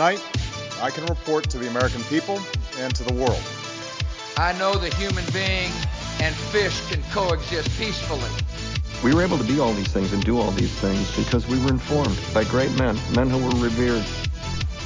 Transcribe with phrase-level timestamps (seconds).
[0.00, 0.24] tonight,
[0.80, 2.40] I can report to the American people
[2.78, 3.42] and to the world.
[4.38, 5.70] I know the human being
[6.22, 8.30] and fish can coexist peacefully.
[9.04, 11.62] We were able to be all these things and do all these things because we
[11.62, 14.02] were informed by great men, men who were revered.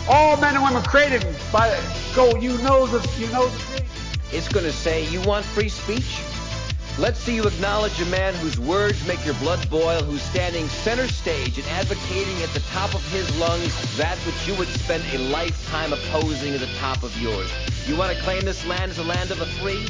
[0.08, 1.22] All men and women created
[1.52, 1.68] by
[2.16, 2.34] go.
[2.34, 3.86] You know the you know the creed.
[4.32, 6.18] It's going to say you want free speech.
[6.96, 11.08] Let's see you acknowledge a man whose words make your blood boil, who's standing center
[11.08, 15.18] stage and advocating at the top of his lungs that which you would spend a
[15.18, 17.50] lifetime opposing at the top of yours.
[17.88, 19.88] You want to claim this land as a land of the free?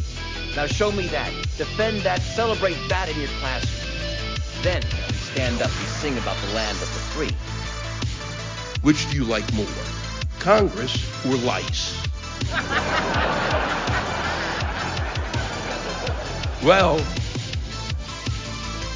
[0.56, 1.30] Now show me that.
[1.58, 2.22] Defend that.
[2.22, 4.62] Celebrate that in your classroom.
[4.62, 7.34] Then you stand up and sing about the land of the free.
[8.80, 9.66] Which do you like more,
[10.38, 12.02] Congress or lice?
[16.64, 17.04] well,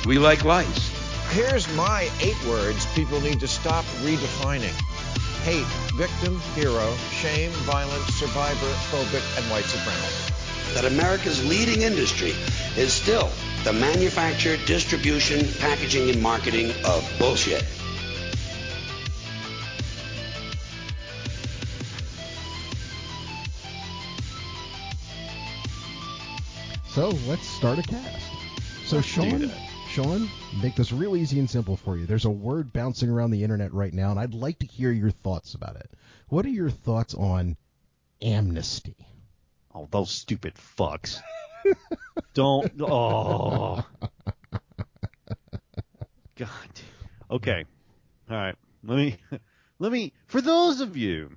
[0.07, 0.91] we like lice.
[1.31, 4.75] Here's my eight words people need to stop redefining
[5.45, 10.35] hate, victim, hero, shame, violence, survivor, phobic, and white supremacy.
[10.75, 12.35] That America's leading industry
[12.77, 13.31] is still
[13.65, 17.65] the manufacture, distribution, packaging, and marketing of bullshit.
[26.99, 28.27] So let's start a cast.
[28.87, 29.53] So Let's Sean.
[29.89, 30.29] Sean,
[30.61, 32.07] make this real easy and simple for you.
[32.07, 35.13] There's a word bouncing around the internet right now, and I'd like to hear your
[35.13, 35.93] thoughts about it.
[36.27, 37.57] What are your thoughts on
[38.21, 38.97] amnesty?
[39.73, 41.21] Oh, those stupid fucks.
[42.35, 42.73] Don't.
[42.83, 43.87] Oh.
[46.35, 46.51] God.
[47.31, 47.65] Okay.
[48.29, 48.57] All right.
[48.83, 49.19] Let me.
[49.79, 50.15] Let me.
[50.27, 51.31] For those of you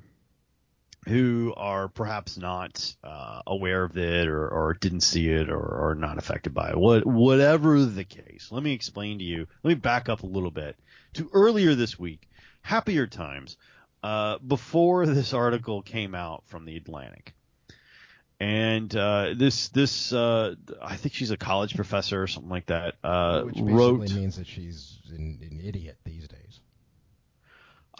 [1.07, 5.95] who are perhaps not uh, aware of it or, or didn't see it or are
[5.95, 9.47] not affected by it, what, whatever the case, let me explain to you.
[9.63, 10.75] Let me back up a little bit
[11.13, 12.29] to earlier this week,
[12.61, 13.57] happier times,
[14.03, 17.33] uh, before this article came out from the Atlantic.
[18.39, 22.95] And uh, this this uh, I think she's a college professor or something like that.
[23.03, 26.59] Uh, Which basically wrote means that she's an, an idiot these days.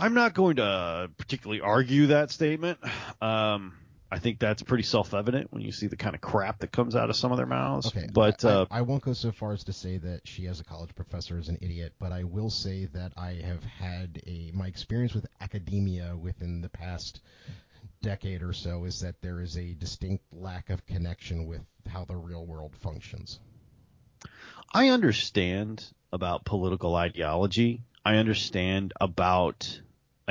[0.02, 2.80] I'm not going to particularly argue that statement.
[3.22, 3.74] Um,
[4.12, 7.10] I think that's pretty self-evident when you see the kind of crap that comes out
[7.10, 7.88] of some of their mouths.
[7.88, 10.48] Okay, but I, uh, I, I won't go so far as to say that she
[10.48, 14.22] as a college professor is an idiot, but I will say that I have had
[14.26, 17.22] a my experience with academia within the past
[18.02, 22.18] decade or so is that there is a distinct lack of connection with how the
[22.18, 23.40] real world functions.
[24.74, 27.84] I understand about political ideology.
[28.04, 29.80] I understand about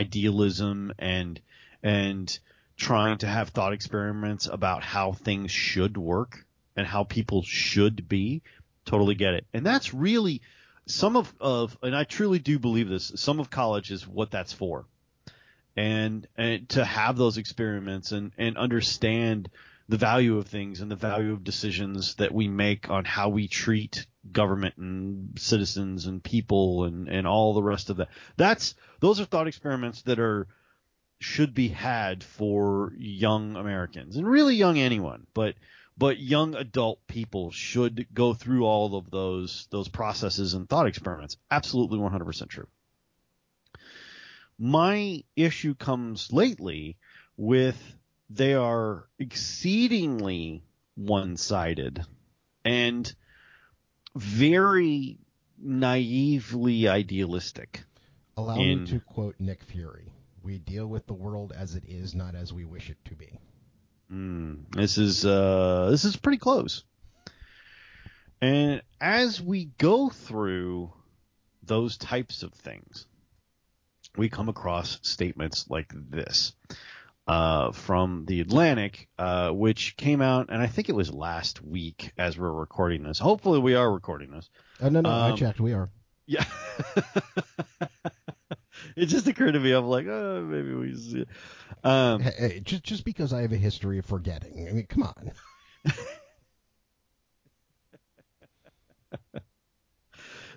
[0.00, 1.40] idealism and
[1.82, 2.38] and
[2.76, 6.44] trying to have thought experiments about how things should work
[6.76, 8.42] and how people should be.
[8.86, 9.46] Totally get it.
[9.52, 10.40] And that's really
[10.86, 14.52] some of, of and I truly do believe this, some of college is what that's
[14.52, 14.86] for.
[15.76, 19.50] And and to have those experiments and, and understand
[19.90, 23.48] the value of things and the value of decisions that we make on how we
[23.48, 28.08] treat government and citizens and people and, and all the rest of that.
[28.36, 30.46] That's those are thought experiments that are
[31.18, 35.56] should be had for young Americans and really young anyone, but
[35.98, 41.36] but young adult people should go through all of those those processes and thought experiments.
[41.50, 42.68] Absolutely 100% true.
[44.56, 46.96] My issue comes lately
[47.36, 47.76] with
[48.30, 50.62] they are exceedingly
[50.94, 52.06] one-sided
[52.64, 53.12] and
[54.14, 55.18] very
[55.58, 57.82] naively idealistic.
[58.36, 60.12] Allow in- me to quote Nick Fury.
[60.42, 63.38] We deal with the world as it is, not as we wish it to be.
[64.10, 66.84] Mm, this is uh, this is pretty close.
[68.40, 70.92] And as we go through
[71.62, 73.06] those types of things,
[74.16, 76.54] we come across statements like this
[77.26, 82.12] uh, from the Atlantic, uh, which came out, and I think it was last week
[82.18, 83.18] as we're recording this.
[83.18, 84.50] Hopefully, we are recording this.
[84.80, 85.60] Oh, no, no, I Um, checked.
[85.60, 85.90] We are.
[86.26, 86.44] Yeah.
[88.96, 89.72] it just occurred to me.
[89.72, 90.96] I'm like, oh, maybe we.
[90.96, 91.26] See.
[91.82, 94.68] Um, Hey, hey, just just because I have a history of forgetting.
[94.68, 95.32] I mean, come on.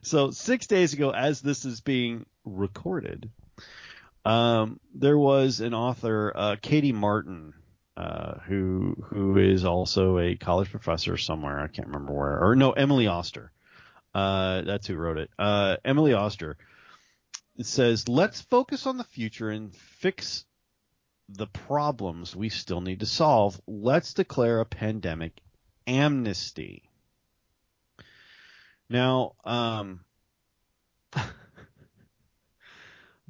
[0.05, 3.31] So six days ago, as this is being recorded,
[4.25, 7.53] um, there was an author, uh, Katie Martin,
[7.97, 11.59] uh, who who is also a college professor somewhere.
[11.59, 12.43] I can't remember where.
[12.43, 13.51] Or no, Emily Oster.
[14.13, 15.29] Uh, that's who wrote it.
[15.37, 16.57] Uh, Emily Oster.
[17.57, 20.45] It says, "Let's focus on the future and fix
[21.29, 23.59] the problems we still need to solve.
[23.67, 25.39] Let's declare a pandemic
[25.85, 26.89] amnesty."
[28.89, 30.05] Now, um,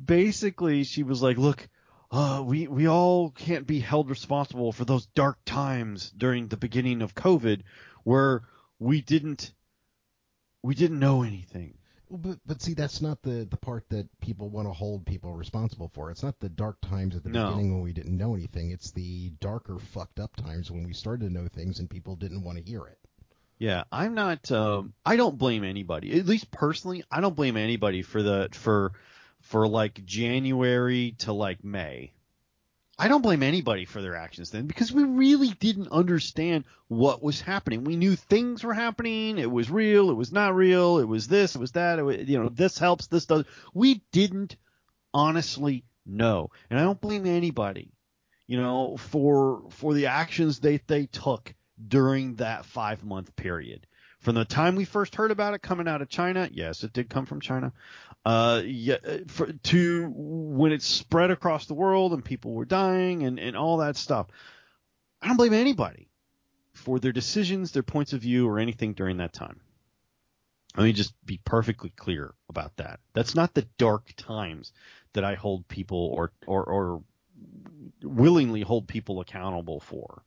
[0.03, 1.67] basically, she was like, "Look,
[2.11, 7.01] uh, we we all can't be held responsible for those dark times during the beginning
[7.01, 7.61] of COVID,
[8.03, 8.43] where
[8.79, 9.53] we didn't
[10.61, 11.77] we didn't know anything.
[12.09, 15.89] But but see, that's not the the part that people want to hold people responsible
[15.93, 16.11] for.
[16.11, 17.47] It's not the dark times at the No.
[17.47, 18.69] beginning when we didn't know anything.
[18.71, 22.43] It's the darker, fucked up times when we started to know things and people didn't
[22.43, 22.99] want to hear it.
[23.57, 24.51] Yeah, I'm not.
[24.51, 26.19] Um, I don't blame anybody.
[26.19, 28.91] At least personally, I don't blame anybody for the for
[29.53, 32.11] for like January to like May.
[32.97, 37.39] I don't blame anybody for their actions then because we really didn't understand what was
[37.39, 37.83] happening.
[37.83, 39.37] We knew things were happening.
[39.37, 40.09] It was real.
[40.09, 40.97] It was not real.
[40.97, 41.53] It was this.
[41.53, 41.99] It was that.
[41.99, 43.05] It was, you know, this helps.
[43.05, 43.45] This does.
[43.75, 44.55] We didn't
[45.13, 47.91] honestly know, and I don't blame anybody,
[48.47, 51.53] you know, for for the actions they they took
[51.87, 53.85] during that five month period.
[54.23, 57.09] From the time we first heard about it coming out of China, yes, it did
[57.09, 57.73] come from China,
[58.25, 58.95] uh, yeah,
[59.27, 63.77] for, to when it spread across the world and people were dying and, and all
[63.77, 64.27] that stuff.
[65.21, 66.07] I don't blame anybody
[66.71, 69.59] for their decisions, their points of view, or anything during that time.
[70.77, 73.01] Let me just be perfectly clear about that.
[73.11, 74.71] That's not the dark times
[75.11, 77.03] that I hold people or, or, or
[78.01, 80.23] willingly hold people accountable for.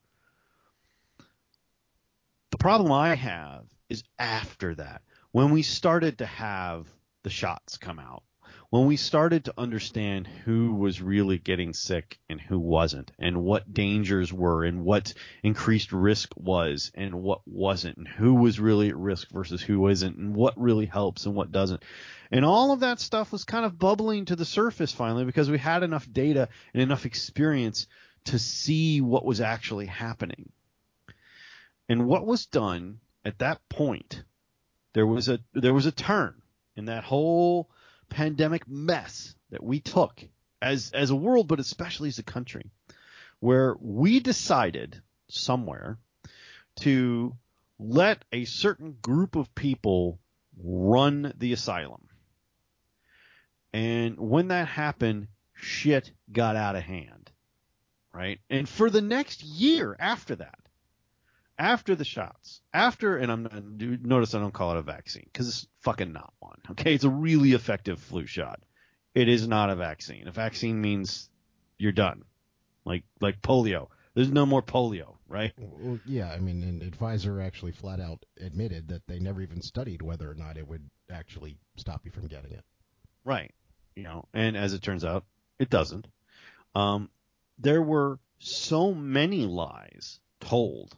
[2.50, 5.02] The problem I have is after that,
[5.32, 6.88] when we started to have
[7.22, 8.22] the shots come out,
[8.70, 13.72] when we started to understand who was really getting sick and who wasn't, and what
[13.72, 18.96] dangers were, and what increased risk was, and what wasn't, and who was really at
[18.96, 21.82] risk versus who isn't, and what really helps and what doesn't.
[22.30, 25.58] And all of that stuff was kind of bubbling to the surface finally because we
[25.58, 27.86] had enough data and enough experience
[28.24, 30.50] to see what was actually happening.
[31.88, 34.22] And what was done at that point,
[34.94, 36.40] there was a there was a turn
[36.76, 37.68] in that whole
[38.08, 40.22] pandemic mess that we took
[40.62, 42.70] as as a world, but especially as a country,
[43.40, 45.98] where we decided somewhere
[46.76, 47.34] to
[47.80, 50.20] let a certain group of people
[50.62, 52.08] run the asylum.
[53.72, 57.32] And when that happened, shit got out of hand.
[58.12, 58.38] Right?
[58.48, 60.65] And for the next year after that,
[61.58, 65.48] after the shots, after, and I'm do- notice I don't call it a vaccine because
[65.48, 66.58] it's fucking not one.
[66.72, 68.60] Okay, it's a really effective flu shot.
[69.14, 70.28] It is not a vaccine.
[70.28, 71.30] A vaccine means
[71.78, 72.24] you're done,
[72.84, 73.88] like like polio.
[74.14, 75.52] There's no more polio, right?
[75.58, 80.00] Well, yeah, I mean, and Pfizer actually flat out admitted that they never even studied
[80.00, 82.64] whether or not it would actually stop you from getting it.
[83.24, 83.52] Right.
[83.94, 85.24] You know, and as it turns out,
[85.58, 86.06] it doesn't.
[86.74, 87.10] Um,
[87.58, 90.94] there were so many lies told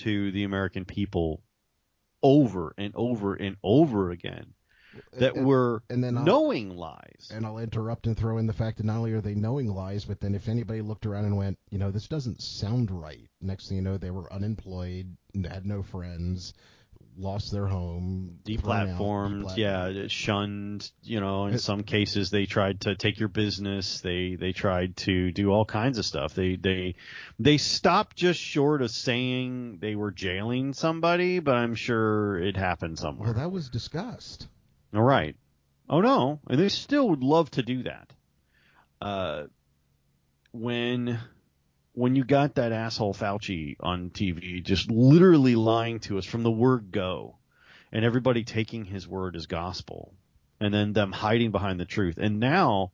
[0.00, 1.42] to the American people
[2.22, 4.54] over and over and over again
[5.12, 7.30] that And- were and then I'll- knowing lies.
[7.32, 10.04] And I'll interrupt and throw in the fact that not only are they knowing lies,
[10.04, 13.28] but then if anybody looked around and went, you know, this doesn't sound right.
[13.40, 15.16] Next thing you know, they were unemployed,
[15.48, 16.52] had no friends,
[17.16, 19.56] lost their home, thrown out, Deplatformed, deplatformed.
[19.56, 20.90] yeah, shunned.
[21.02, 24.00] You know, in some cases they tried to take your business.
[24.00, 26.34] They they tried to do all kinds of stuff.
[26.34, 26.94] They they
[27.38, 32.98] they stopped just short of saying they were jailing somebody, but I'm sure it happened
[32.98, 33.32] somewhere.
[33.32, 34.48] Well, that was discussed.
[34.94, 35.36] All right.
[35.88, 38.12] Oh no, and they still would love to do that.
[39.02, 39.44] Uh,
[40.52, 41.18] when
[41.92, 46.50] when you got that asshole Fauci on TV, just literally lying to us from the
[46.50, 47.36] word go,
[47.92, 50.14] and everybody taking his word as gospel,
[50.60, 52.92] and then them hiding behind the truth, and now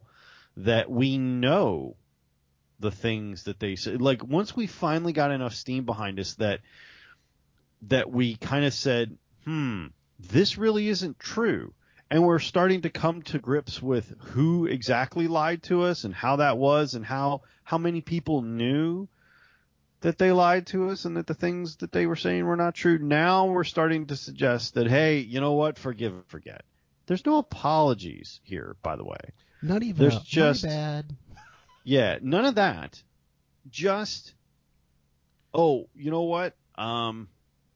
[0.56, 1.96] that we know
[2.78, 6.60] the things that they said, like once we finally got enough steam behind us that
[7.82, 9.86] that we kind of said, hmm,
[10.18, 11.74] this really isn't true.
[12.10, 16.36] And we're starting to come to grips with who exactly lied to us and how
[16.36, 19.08] that was and how, how many people knew
[20.02, 22.74] that they lied to us and that the things that they were saying were not
[22.76, 22.98] true.
[22.98, 25.78] Now we're starting to suggest that, hey, you know what?
[25.78, 26.62] Forgive and forget.
[27.06, 29.18] There's no apologies here, by the way.
[29.62, 31.16] Not even There's a, just- bad.
[31.88, 33.00] Yeah, none of that.
[33.70, 34.34] Just
[35.54, 36.56] oh, you know what?
[36.76, 37.28] Um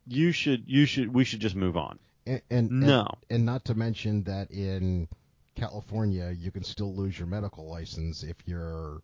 [0.07, 2.01] you should you should we should just move on.
[2.31, 3.01] And, and No.
[3.01, 5.09] and, and not to mention that in
[5.57, 9.03] California, you can still lose your medical license if you're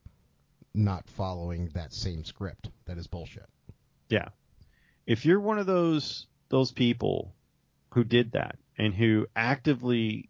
[0.74, 2.70] not following that same script.
[2.84, 3.48] That is bullshit.
[4.08, 4.28] Yeah.
[5.06, 7.34] If you're one of those those people
[7.90, 10.28] who did that and who actively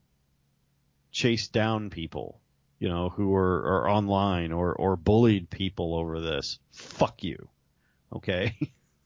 [1.11, 2.41] chased down people,
[2.79, 7.49] you know, who are, are online or, or bullied people over this, fuck you.
[8.15, 8.57] Okay?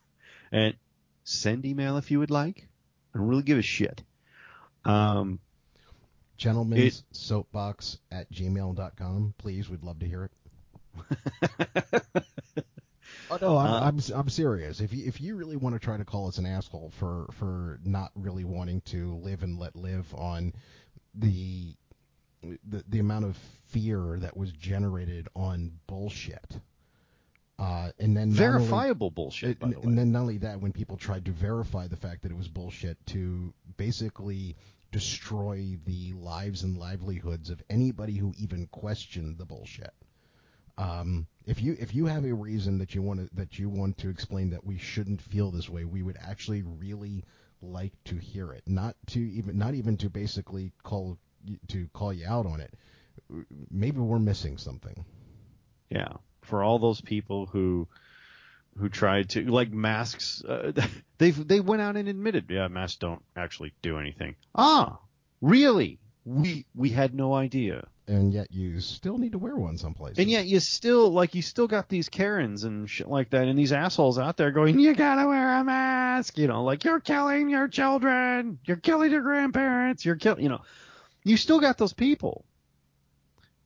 [0.53, 0.75] and
[1.25, 2.69] send email if you would like.
[3.15, 4.03] I don't really give a shit.
[4.85, 5.41] Um,
[6.37, 9.35] Gentleman's Soapbox at gmail.com.
[9.39, 12.03] Please, we'd love to hear it.
[13.33, 14.81] Oh no, I'm, Uh, I'm I'm serious.
[14.81, 17.79] If you if you really want to try to call us an asshole for for
[17.85, 20.53] not really wanting to live and let live on
[21.15, 21.75] the
[22.43, 23.37] the the amount of
[23.69, 26.61] fear that was generated on bullshit,
[27.61, 30.73] uh, and then not only- Verifiable bullshit, and, the and then not only that, when
[30.73, 34.57] people tried to verify the fact that it was bullshit, to basically
[34.91, 39.93] destroy the lives and livelihoods of anybody who even questioned the bullshit.
[40.79, 43.99] Um, if you if you have a reason that you want to that you want
[43.99, 47.25] to explain that we shouldn't feel this way, we would actually really
[47.61, 48.63] like to hear it.
[48.67, 51.19] Not to even not even to basically call
[51.69, 52.73] to call you out on it.
[53.71, 55.05] Maybe we're missing something.
[55.91, 57.89] Yeah, for all those people who
[58.79, 60.73] who tried to like masks, uh,
[61.19, 64.37] they they went out and admitted, yeah, masks don't actually do anything.
[64.55, 64.99] Ah,
[65.41, 65.99] really?
[66.25, 67.87] We we had no idea.
[68.07, 70.19] And yet you still need to wear one someplace.
[70.19, 73.59] And yet you still like you still got these Karens and shit like that, and
[73.59, 77.49] these assholes out there going, "You gotta wear a mask," you know, like you're killing
[77.49, 80.63] your children, you're killing your grandparents, you're killing, you know,
[81.25, 82.45] you still got those people.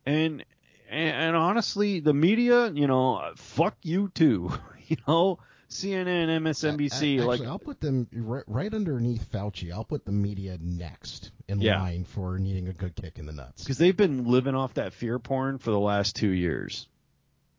[0.04, 0.44] And
[0.88, 4.52] and, and honestly, the media, you know, fuck you too,
[4.86, 5.38] you know,
[5.70, 9.72] CNN, MSNBC, Actually, like I'll put them right, right underneath Fauci.
[9.72, 11.80] I'll put the media next in Yeah.
[11.80, 13.64] line for needing a good kick in the nuts.
[13.64, 16.88] because they've been living off that fear porn for the last two years.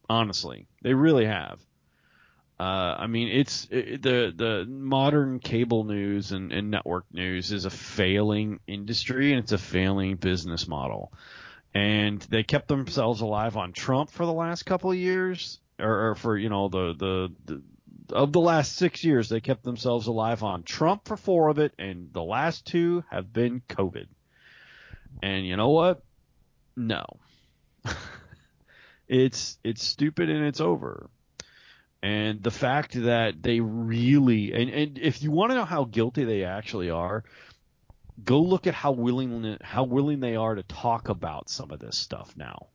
[0.08, 1.60] Honestly, they really have.
[2.58, 7.66] Uh, I mean, it's it, the the modern cable news and, and network news is
[7.66, 11.12] a failing industry and it's a failing business model.
[11.76, 16.16] And they kept themselves alive on Trump for the last couple of years, or, or
[16.16, 17.64] for you know the, the the
[18.14, 21.74] of the last six years, they kept themselves alive on Trump for four of it,
[21.78, 24.08] and the last two have been COVID.
[25.22, 26.04] And you know what?
[26.76, 27.06] No.
[29.08, 31.10] it's it's stupid and it's over.
[32.02, 36.24] And the fact that they really and, and if you want to know how guilty
[36.24, 37.24] they actually are,
[38.24, 41.98] go look at how willing how willing they are to talk about some of this
[41.98, 42.68] stuff now.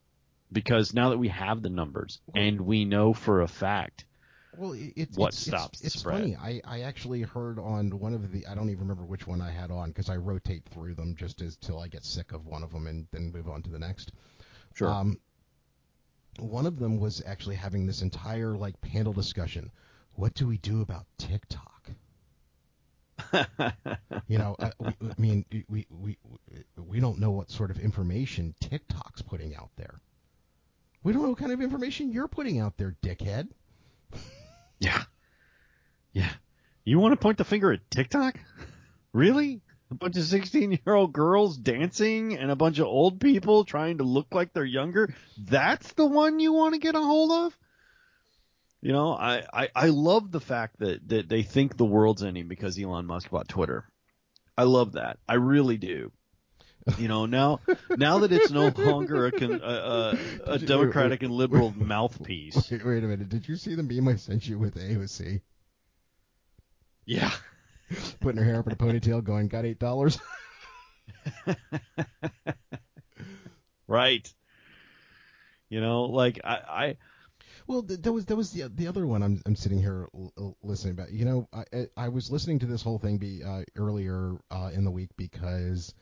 [0.52, 4.04] Because now that we have the numbers and we know for a fact
[4.56, 6.36] Well, it's what it's, stops it's, it's funny.
[6.36, 9.52] I, I actually heard on one of the I don't even remember which one I
[9.52, 12.64] had on because I rotate through them just as till I get sick of one
[12.64, 14.12] of them and then move on to the next.
[14.74, 14.88] Sure.
[14.88, 15.18] Um,
[16.38, 19.70] one of them was actually having this entire like panel discussion.
[20.14, 21.79] What do we do about TikTok?
[24.28, 26.16] You know, I, I mean, we, we
[26.76, 30.00] we don't know what sort of information TikTok's putting out there.
[31.02, 33.48] We don't know what kind of information you're putting out there, dickhead.
[34.78, 35.02] Yeah.
[36.12, 36.30] Yeah.
[36.84, 38.36] You want to point the finger at TikTok?
[39.12, 39.60] Really?
[39.90, 43.98] A bunch of 16 year old girls dancing and a bunch of old people trying
[43.98, 45.12] to look like they're younger?
[45.36, 47.58] That's the one you want to get a hold of?
[48.82, 52.48] You know, I, I, I love the fact that, that they think the world's ending
[52.48, 53.84] because Elon Musk bought Twitter.
[54.56, 55.18] I love that.
[55.28, 56.12] I really do.
[56.96, 57.60] You know, now
[57.90, 61.68] now that it's no longer a con, a, a, a you- democratic wait, and liberal
[61.76, 62.70] wait, mouthpiece.
[62.70, 63.28] Wait, wait a minute.
[63.28, 65.42] Did you see the meme I sent you with AOC
[67.04, 67.30] Yeah.
[68.20, 70.18] putting her hair up in a ponytail, going, "Got eight dollars"?
[73.86, 74.32] Right.
[75.68, 76.96] You know, like I, I
[77.70, 80.56] Well, th- that was that was the the other one I'm I'm sitting here l-
[80.60, 81.12] listening about.
[81.12, 84.72] You know, I I- I was listening to this whole thing be uh, earlier uh,
[84.74, 85.94] in the week because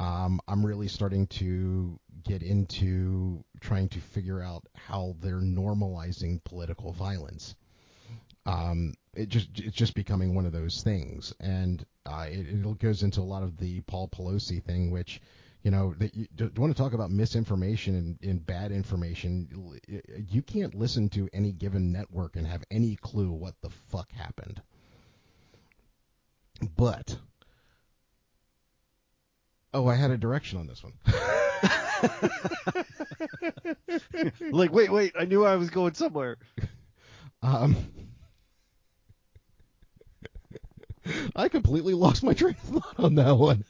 [0.00, 6.90] um, I'm really starting to get into trying to figure out how they're normalizing political
[6.92, 7.54] violence.
[8.44, 13.04] Um, it just it's just becoming one of those things, and uh, it, it goes
[13.04, 15.20] into a lot of the Paul Pelosi thing, which
[15.66, 19.48] you know that you, want to talk about misinformation and, and bad information?
[20.30, 24.62] You can't listen to any given network and have any clue what the fuck happened.
[26.76, 27.18] But
[29.74, 30.92] oh i had a direction on this one.
[34.52, 36.36] Like wait, wait, I knew I was going somewhere.
[37.42, 37.74] um
[41.34, 43.64] i completely lost my train of thought on that one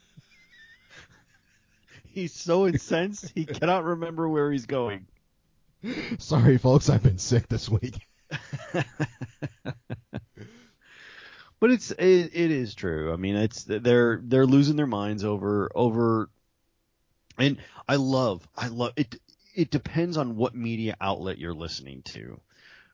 [2.17, 5.05] He's so incensed he cannot remember where he's going.
[6.17, 8.07] sorry folks i've been sick this week
[11.59, 13.11] But it's it, it is true.
[13.11, 16.29] I mean, it's they're they're losing their minds over over
[17.37, 17.57] and
[17.87, 19.19] I love I love it
[19.55, 22.39] it depends on what media outlet you're listening to.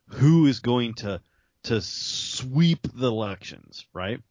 [0.07, 1.21] Who is going to
[1.63, 4.21] to sweep the elections, right?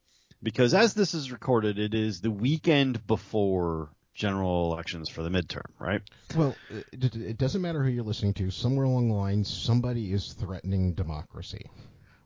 [0.42, 5.66] Because as this is recorded, it is the weekend before general elections for the midterm,
[5.78, 6.02] right?
[6.36, 6.54] Well,
[6.92, 8.50] it, it doesn't matter who you're listening to.
[8.50, 11.70] Somewhere along the line, somebody is threatening democracy.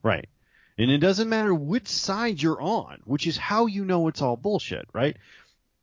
[0.03, 0.29] Right.
[0.79, 4.37] And it doesn't matter which side you're on, which is how you know it's all
[4.37, 5.17] bullshit, right?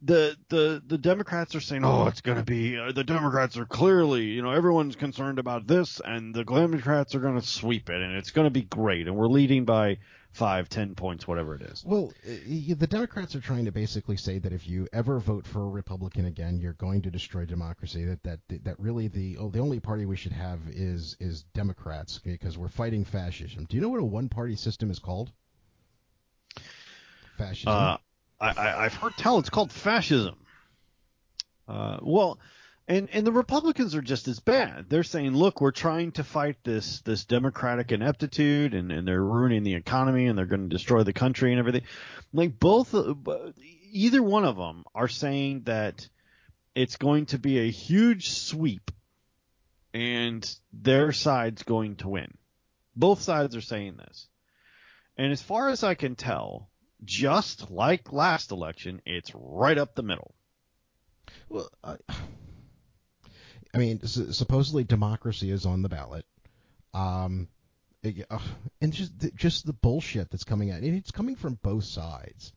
[0.01, 3.65] The the the Democrats are saying, "Oh, it's going to be uh, the Democrats are
[3.65, 8.01] clearly, you know, everyone's concerned about this and the Democrats are going to sweep it
[8.01, 9.98] and it's going to be great and we're leading by
[10.34, 11.84] five, ten points, whatever it is.
[11.86, 15.62] Well, uh, the Democrats are trying to basically say that if you ever vote for
[15.62, 18.04] a Republican again, you're going to destroy democracy.
[18.04, 22.20] That that that really the oh, the only party we should have is is Democrats
[22.20, 23.66] because we're fighting fascism.
[23.70, 25.32] Do you know what a one party system is called?
[27.38, 27.72] Fascism.
[27.72, 27.98] Uh,
[28.42, 30.36] I, have heard tell it's called fascism.
[31.68, 32.40] Uh, well,
[32.88, 34.86] and and the Republicans are just as bad.
[34.90, 39.63] They're saying, look, we're trying to fight this this democratic ineptitude, and, and they're ruining
[39.63, 41.84] the economy, and they're going to destroy the country and everything.
[42.34, 42.94] Like both,
[43.92, 46.08] either one of them are saying that
[46.75, 48.92] it's going to be a huge sweep,
[49.94, 52.34] and their side's going to win.
[52.96, 54.28] Both sides are saying this,
[55.18, 56.70] and as far as I can tell,
[57.06, 60.36] just like last election, it's right up the middle.
[61.48, 61.96] Well, I,
[63.74, 66.25] I mean, supposedly democracy is on the ballot.
[66.94, 67.48] Um,
[68.06, 68.39] uh,
[68.82, 70.82] and just just the bullshit that's coming out.
[70.82, 72.53] And it's coming from both sides.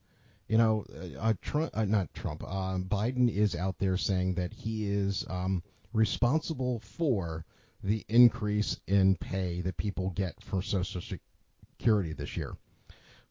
[0.49, 2.44] You know, uh, uh, Trump, uh, not Trump.
[2.44, 7.44] Um, Biden is out there saying that he is um, responsible for
[7.82, 12.56] the increase in pay that people get for Social Security this year.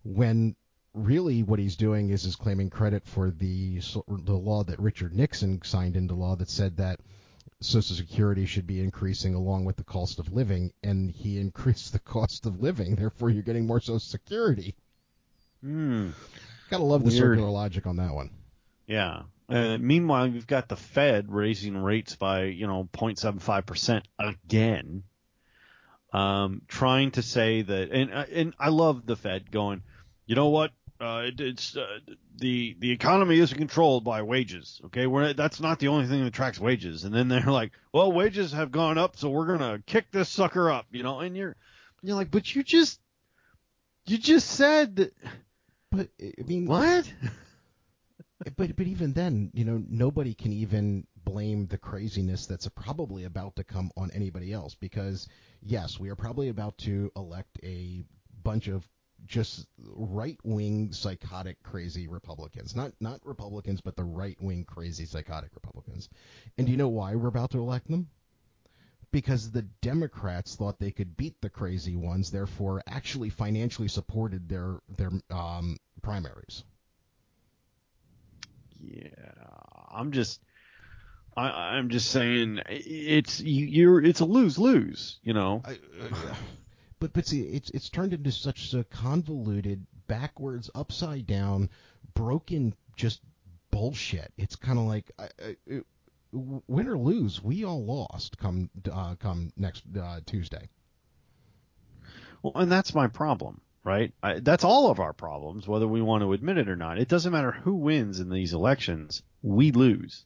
[0.04, 0.56] When
[0.94, 5.62] really what he's doing is is claiming credit for the the law that Richard Nixon
[5.64, 7.00] signed into law that said that
[7.62, 12.00] Social Security should be increasing along with the cost of living, and he increased the
[12.00, 12.96] cost of living.
[12.96, 14.76] Therefore, you're getting more Social Security.
[15.62, 16.10] Hmm.
[16.70, 17.20] Gotta love the Weird.
[17.20, 18.30] circular logic on that one.
[18.88, 19.24] Yeah.
[19.48, 25.04] Uh, meanwhile, you've got the Fed raising rates by you know 0.75 percent again,
[26.14, 29.84] um, trying to say that, and and I love the Fed going,
[30.26, 30.72] you know what?
[31.00, 32.00] Uh, it, it's uh,
[32.38, 34.80] the the economy isn't controlled by wages.
[34.86, 37.04] Okay, we're that's not the only thing that tracks wages.
[37.04, 40.72] And then they're like, well, wages have gone up, so we're gonna kick this sucker
[40.72, 41.20] up, you know.
[41.20, 41.56] And you're
[42.02, 43.00] you're like, but you just
[44.06, 45.14] you just said that.
[45.92, 47.10] But I mean, what?
[48.58, 53.56] but but even then, you know, nobody can even blame the craziness that's probably about
[53.56, 55.30] to come on anybody else because
[55.62, 58.04] yes, we are probably about to elect a
[58.44, 58.86] bunch of
[59.26, 62.76] just right wing psychotic crazy Republicans.
[62.76, 66.10] Not not Republicans, but the right wing crazy psychotic Republicans.
[66.58, 68.10] And do you know why we're about to elect them?
[69.12, 74.80] Because the Democrats thought they could beat the crazy ones, therefore actually financially supported their
[74.98, 76.64] their um, primaries.
[78.80, 79.10] Yeah,
[79.92, 80.42] I'm just
[81.38, 85.62] I, am just saying it's you, are it's a lose lose, you know.
[85.66, 86.34] I, uh,
[87.00, 91.70] but but see, it's it's turned into such a convoluted, backwards, upside down,
[92.14, 93.22] broken, just
[93.72, 94.32] bullshit.
[94.38, 95.12] It's kind of like.
[95.20, 95.30] I,
[95.70, 95.82] I,
[96.32, 100.70] win or lose, we all lost come uh, come next uh, Tuesday.
[102.44, 104.14] Well, and that's my problem, right?
[104.22, 107.00] I, that's all of our problems, whether we want to admit it or not.
[107.00, 110.26] It doesn't matter who wins in these elections, we lose.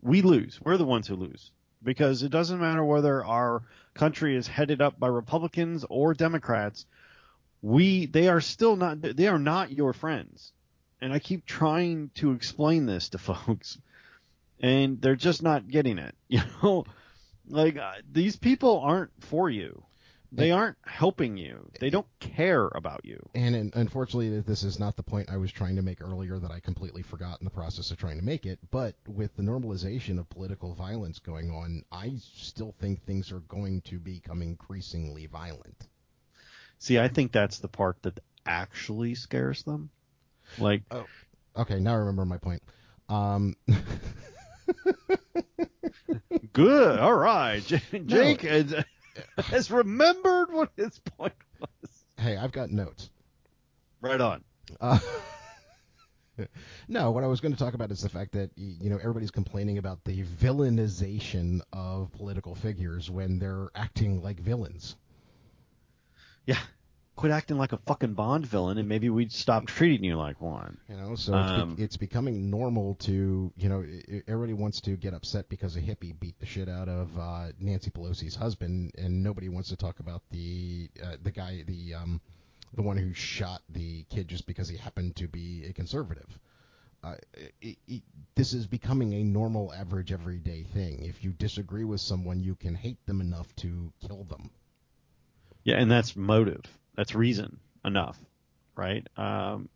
[0.00, 0.58] We lose.
[0.62, 1.52] We're the ones who lose
[1.82, 3.62] because it doesn't matter whether our
[3.94, 6.86] country is headed up by Republicans or Democrats.
[7.60, 10.52] We they are still not they are not your friends.
[11.00, 13.78] And I keep trying to explain this to folks
[14.62, 16.14] and they're just not getting it.
[16.28, 16.84] You know,
[17.48, 19.82] like uh, these people aren't for you.
[20.34, 21.68] They aren't helping you.
[21.78, 23.20] They don't care about you.
[23.34, 26.60] And, unfortunately, this is not the point I was trying to make earlier that I
[26.60, 28.58] completely forgot in the process of trying to make it.
[28.70, 33.82] But with the normalization of political violence going on, I still think things are going
[33.82, 35.86] to become increasingly violent.
[36.78, 39.90] See, I think that's the part that actually scares them.
[40.58, 41.04] Like, oh,
[41.56, 42.62] okay, now I remember my point.
[43.08, 43.54] Um,
[46.52, 46.98] Good.
[46.98, 47.92] All right, Jake.
[47.92, 48.82] No.
[49.38, 52.04] has remembered what his point was.
[52.16, 53.10] Hey, I've got notes.
[54.00, 54.44] Right on.
[54.80, 54.98] Uh,
[56.88, 59.30] no, what I was going to talk about is the fact that you know everybody's
[59.30, 64.96] complaining about the villainization of political figures when they're acting like villains.
[66.46, 66.58] Yeah,
[67.14, 70.78] quit acting like a fucking Bond villain, and maybe we'd stop treating you like one.
[70.88, 73.84] You know, so it's, um, be, it's becoming normal to, you know,
[74.26, 77.90] everybody wants to get upset because a hippie beat the shit out of uh, Nancy
[77.90, 82.20] Pelosi's husband, and nobody wants to talk about the uh, the guy, the um,
[82.74, 86.38] the one who shot the kid just because he happened to be a conservative.
[87.04, 87.14] uh,
[87.60, 88.02] it, it,
[88.34, 91.04] this is becoming a normal, average, everyday thing.
[91.04, 94.50] If you disagree with someone, you can hate them enough to kill them.
[95.64, 96.62] Yeah, and that's motive.
[96.96, 98.18] That's reason enough,
[98.76, 99.06] right?
[99.16, 99.68] Um,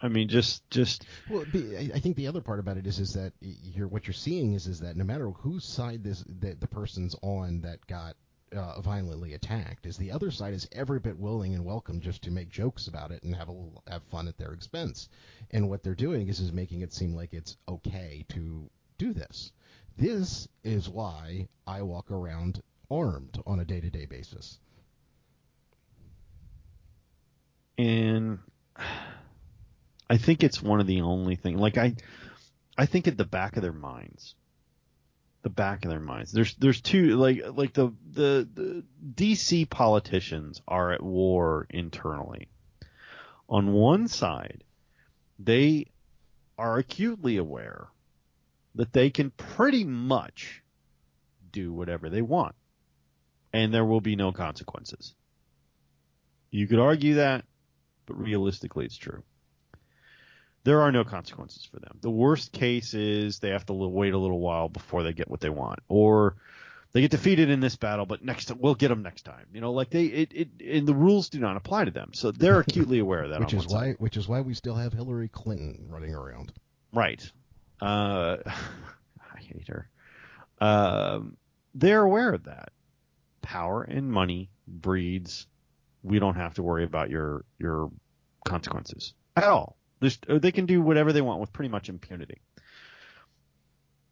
[0.00, 1.04] I mean, just just.
[1.28, 4.52] Well, I think the other part about it is is that you're what you're seeing
[4.52, 8.16] is is that no matter whose side this the, the person's on that got
[8.54, 12.30] uh, violently attacked, is the other side is every bit willing and welcome just to
[12.30, 15.08] make jokes about it and have a have fun at their expense.
[15.50, 19.52] And what they're doing is is making it seem like it's okay to do this.
[19.96, 24.60] This is why I walk around armed on a day to day basis.
[27.78, 28.40] And
[30.10, 31.60] I think it's one of the only things.
[31.60, 31.94] Like I,
[32.76, 34.34] I think at the back of their minds,
[35.42, 40.60] the back of their minds, there's there's two like like the the the DC politicians
[40.66, 42.48] are at war internally.
[43.48, 44.64] On one side,
[45.38, 45.86] they
[46.58, 47.86] are acutely aware
[48.74, 50.62] that they can pretty much
[51.52, 52.56] do whatever they want,
[53.52, 55.14] and there will be no consequences.
[56.50, 57.44] You could argue that,
[58.08, 59.22] but realistically, it's true
[60.68, 61.96] there are no consequences for them.
[62.02, 65.40] The worst case is they have to wait a little while before they get what
[65.40, 66.36] they want, or
[66.92, 69.46] they get defeated in this battle, but next time, we'll get them next time.
[69.52, 72.32] You know, like they it, it and the rules do not apply to them, so
[72.32, 73.40] they're acutely aware of that.
[73.40, 73.96] which is why side.
[73.98, 76.52] which is why we still have Hillary Clinton running around.
[76.92, 77.30] Right.
[77.80, 79.88] Uh, I hate her.
[80.60, 81.36] Um,
[81.74, 82.72] they're aware of that.
[83.40, 85.46] Power and money breeds.
[86.02, 87.90] We don't have to worry about your your
[88.44, 89.76] consequences at all.
[90.00, 92.40] There's, uh, they can do whatever they want with pretty much impunity.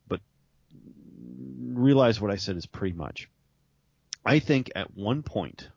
[0.09, 0.21] But
[1.73, 3.29] realize what I said is pretty much.
[4.25, 5.69] I think at one point,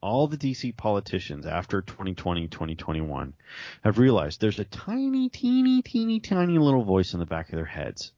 [0.00, 3.34] all the DC politicians after 2020, 2021
[3.82, 7.64] have realized there's a tiny, teeny, teeny, tiny little voice in the back of their
[7.64, 8.12] heads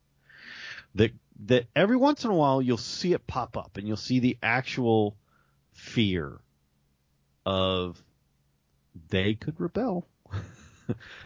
[0.95, 1.13] that
[1.47, 4.37] that every once in a while you'll see it pop up and you'll see the
[4.43, 5.17] actual
[5.73, 6.41] fear
[7.49, 8.03] of
[9.09, 10.07] they could rebel.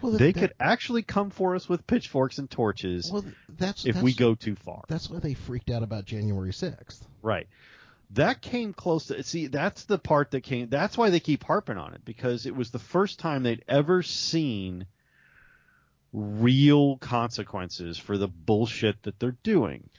[0.01, 3.95] well, they that, could actually come for us with pitchforks and torches well, that's, if
[3.95, 4.83] that's, we go too far.
[4.87, 7.01] That's why they freaked out about January 6th.
[7.21, 7.47] Right.
[8.11, 11.77] That came close to see that's the part that came that's why they keep harping
[11.77, 14.85] on it because it was the first time they'd ever seen
[16.13, 19.89] real consequences for the bullshit that they're doing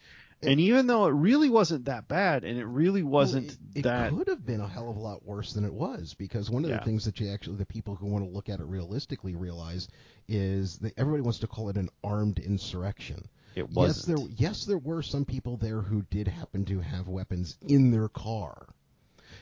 [0.47, 3.83] and even though it really wasn't that bad, and it really wasn't well, it, it
[3.83, 6.15] that, could have been a hell of a lot worse than it was.
[6.15, 6.79] Because one of yeah.
[6.79, 9.89] the things that you actually, the people who want to look at it realistically realize
[10.29, 13.29] is that everybody wants to call it an armed insurrection.
[13.55, 14.19] It wasn't.
[14.19, 17.91] Yes, there, yes, there were some people there who did happen to have weapons in
[17.91, 18.67] their car.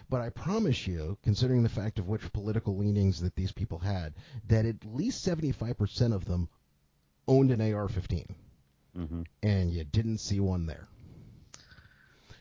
[0.08, 4.14] But I promise you, considering the fact of which political leanings that these people had,
[4.48, 6.48] that at least 75% of them
[7.26, 8.26] owned an AR-15.
[8.96, 9.22] Mm-hmm.
[9.42, 10.88] And you didn't see one there.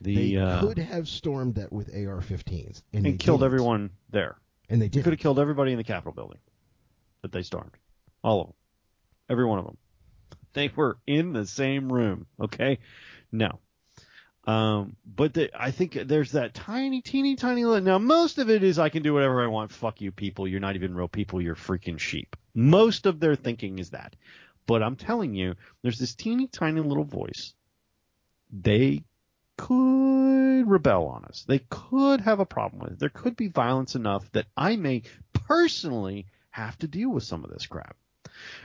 [0.01, 3.53] The, they uh, could have stormed that with AR-15s and, and killed didn't.
[3.53, 4.37] everyone there.
[4.67, 5.03] And they did.
[5.03, 6.39] could have killed everybody in the Capitol building
[7.21, 7.71] that they stormed.
[8.23, 8.55] All of them.
[9.29, 9.77] Every one of them.
[10.53, 12.25] They were in the same room.
[12.39, 12.79] Okay.
[13.31, 13.59] No.
[14.45, 17.63] Um, but the, I think there's that tiny, teeny, tiny.
[17.63, 17.81] Little.
[17.81, 19.71] Now, most of it is I can do whatever I want.
[19.71, 20.47] Fuck you, people.
[20.47, 21.41] You're not even real people.
[21.41, 22.35] You're freaking sheep.
[22.55, 24.15] Most of their thinking is that.
[24.65, 27.53] But I'm telling you, there's this teeny, tiny little voice.
[28.51, 29.03] They
[29.61, 31.45] could rebel on us.
[31.47, 32.99] They could have a problem with it.
[32.99, 37.51] There could be violence enough that I may personally have to deal with some of
[37.51, 37.95] this crap.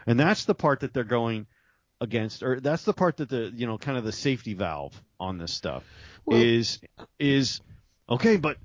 [0.07, 1.47] And that's the part that they're going
[2.01, 5.37] against, or that's the part that the, you know, kind of the safety valve on
[5.37, 5.85] this stuff
[6.25, 6.81] well, is,
[7.19, 7.61] is,
[8.09, 8.57] okay, but,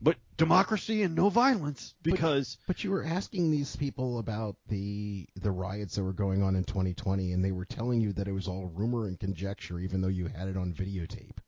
[0.00, 2.56] but democracy and no violence because.
[2.68, 6.54] But, but you were asking these people about the, the riots that were going on
[6.54, 10.00] in 2020 and they were telling you that it was all rumor and conjecture even
[10.00, 11.38] though you had it on videotape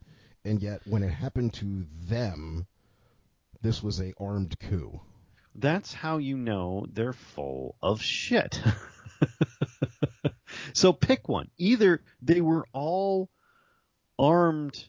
[0.44, 2.66] and yet when it happened to them,
[3.60, 5.00] this was a armed coup.
[5.54, 8.60] That's how you know they're full of shit.
[10.72, 11.50] so pick one.
[11.58, 13.28] Either they were all
[14.18, 14.84] armed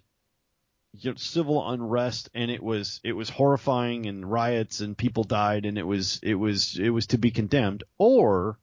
[0.94, 5.66] you know, civil unrest and it was it was horrifying and riots and people died
[5.66, 8.60] and it was it was it was to be condemned or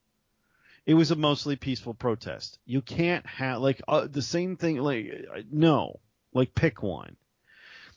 [0.87, 2.59] it was a mostly peaceful protest.
[2.65, 5.13] You can't have like uh, the same thing like
[5.51, 6.01] no.
[6.33, 7.17] Like pick one.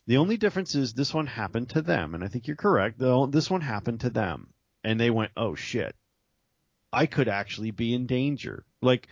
[0.05, 2.99] The only difference is this one happened to them, and I think you're correct.
[2.99, 5.95] Though this one happened to them, and they went, "Oh shit,
[6.91, 9.07] I could actually be in danger." Like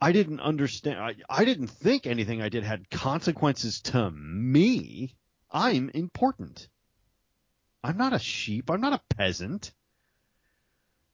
[0.00, 1.00] I didn't understand.
[1.00, 5.14] I, I didn't think anything I did had consequences to me.
[5.50, 6.68] I'm important.
[7.82, 8.70] I'm not a sheep.
[8.70, 9.72] I'm not a peasant.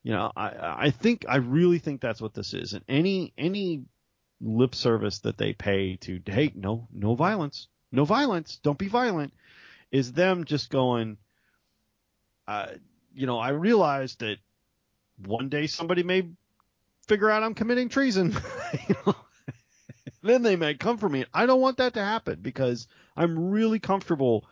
[0.02, 2.74] You know, I I think I really think that's what this is.
[2.74, 3.84] And any any
[4.40, 9.32] lip service that they pay to hey no no violence no violence don't be violent
[9.90, 11.16] is them just going
[12.46, 12.66] uh,
[13.14, 14.36] you know I realize that
[15.24, 16.28] one day somebody may
[17.06, 18.36] figure out I'm committing treason
[18.88, 19.14] you know?
[20.22, 23.78] then they may come for me I don't want that to happen because I'm really
[23.78, 24.46] comfortable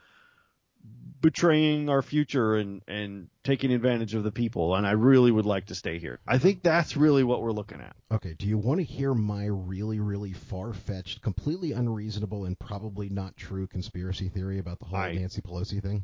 [1.22, 5.66] betraying our future and and taking advantage of the people and I really would like
[5.66, 6.20] to stay here.
[6.26, 7.96] I think that's really what we're looking at.
[8.10, 13.36] Okay, do you want to hear my really really far-fetched, completely unreasonable and probably not
[13.36, 16.02] true conspiracy theory about the whole I- Nancy Pelosi thing?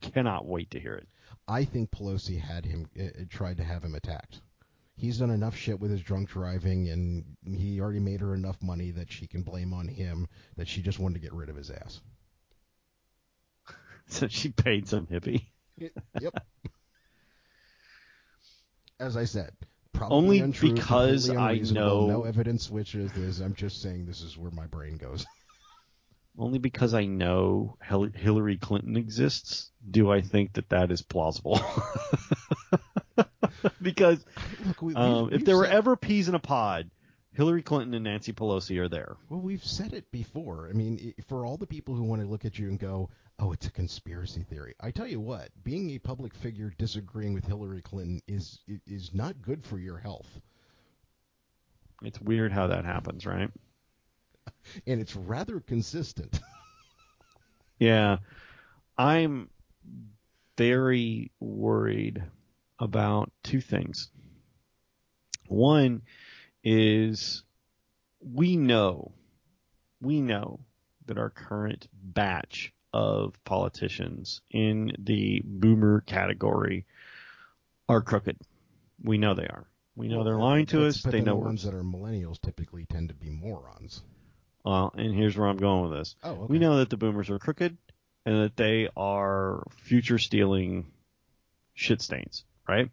[0.00, 1.08] Cannot wait to hear it.
[1.48, 4.42] I think Pelosi had him uh, tried to have him attacked.
[4.96, 7.24] He's done enough shit with his drunk driving and
[7.56, 10.26] he already made her enough money that she can blame on him
[10.56, 12.00] that she just wanted to get rid of his ass.
[14.10, 15.46] So she paid some hippie.
[15.76, 16.42] Yep.
[18.98, 19.52] As I said,
[19.92, 23.40] probably Only untrue, because I know- no evidence which is this.
[23.40, 25.26] I'm just saying this is where my brain goes.
[26.38, 31.60] Only because I know Hil- Hillary Clinton exists, do I think that that is plausible.
[33.82, 34.24] because
[34.64, 36.90] Look, we, um, if there were ever peas in a pod,
[37.38, 39.16] Hillary Clinton and Nancy Pelosi are there.
[39.28, 40.68] Well, we've said it before.
[40.68, 43.52] I mean, for all the people who want to look at you and go, "Oh,
[43.52, 47.80] it's a conspiracy theory," I tell you what, being a public figure disagreeing with Hillary
[47.80, 50.40] Clinton is is not good for your health,
[52.02, 53.52] It's weird how that happens, right?
[54.88, 56.40] and it's rather consistent.
[57.78, 58.18] Yeah.
[58.98, 59.50] I'm
[60.56, 62.20] very worried
[62.80, 64.10] about two things.
[65.46, 66.02] One
[66.62, 67.42] is
[68.20, 69.12] we know,
[70.00, 70.60] we know
[71.06, 76.86] that our current batch of politicians in the boomer category
[77.88, 78.36] are crooked.
[79.02, 79.66] We know they are.
[79.96, 81.02] We know they're lying to us.
[81.02, 84.02] But they know the ones that are millennials typically tend to be morons.
[84.64, 86.16] Well, and here's where I'm going with this.
[86.22, 86.46] Oh, okay.
[86.48, 87.76] We know that the boomers are crooked
[88.26, 90.92] and that they are future stealing
[91.74, 92.90] shit stains, right?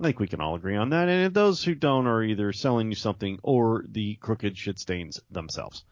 [0.00, 1.08] I think we can all agree on that.
[1.08, 5.20] And if those who don't are either selling you something or the crooked shit stains
[5.30, 5.84] themselves.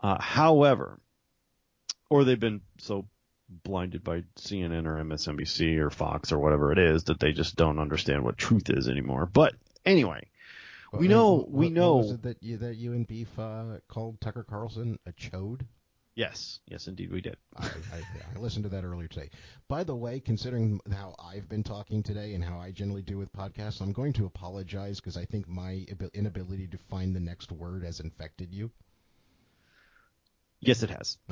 [0.00, 1.00] Uh, however,
[2.08, 3.06] or they've been so
[3.48, 7.78] blinded by CNN or MSNBC or Fox or whatever it is that they just don't
[7.78, 9.26] understand what truth is anymore.
[9.26, 10.28] But anyway,
[10.92, 11.96] we Well, know, and we know.
[11.96, 15.62] What was it that you that you and Beef uh, called Tucker Carlson a chode?
[16.14, 17.36] Yes, yes, indeed, we did.
[17.56, 18.02] I, I,
[18.34, 19.30] I listened to that earlier today.
[19.68, 23.32] By the way, considering how I've been talking today and how I generally do with
[23.32, 27.84] podcasts, I'm going to apologize because I think my inability to find the next word
[27.84, 28.70] has infected you.
[30.60, 31.18] Yes, it has.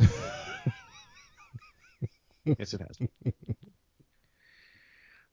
[2.45, 2.99] yes, it has.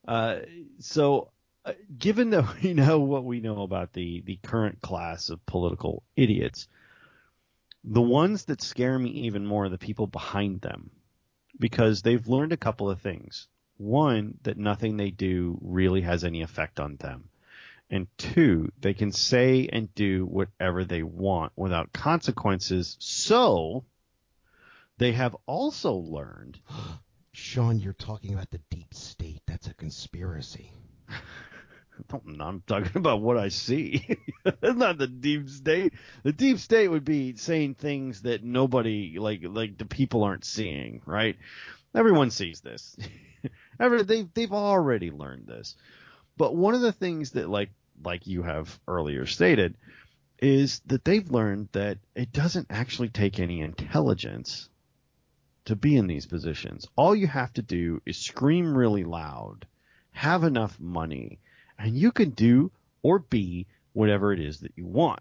[0.08, 0.40] Uh,
[0.80, 1.32] so,
[1.66, 6.04] uh, given that we know what we know about the, the current class of political
[6.16, 6.68] idiots,
[7.90, 10.92] the ones that scare me even more are the people behind them
[11.58, 13.48] because they've learned a couple of things.
[13.78, 17.30] One, that nothing they do really has any effect on them.
[17.90, 22.98] And two, they can say and do whatever they want without consequences.
[23.00, 23.86] So
[24.98, 26.60] they have also learned.
[27.32, 29.42] Sean, you're talking about the deep state.
[29.46, 30.74] That's a conspiracy.
[32.26, 34.18] No, I'm talking about what I see.
[34.44, 35.94] That's not the deep state.
[36.24, 41.02] The deep state would be saying things that nobody, like, like the people aren't seeing,
[41.06, 41.38] right?
[41.96, 42.96] Everyone sees this.
[43.80, 45.76] Every, they've, they've already learned this.
[46.38, 47.72] But one of the things that, like,
[48.04, 49.76] like you have earlier stated,
[50.40, 54.70] is that they've learned that it doesn't actually take any intelligence
[55.66, 56.88] to be in these positions.
[56.96, 59.66] All you have to do is scream really loud,
[60.12, 61.40] have enough money,
[61.78, 65.20] and you can do or be whatever it is that you want.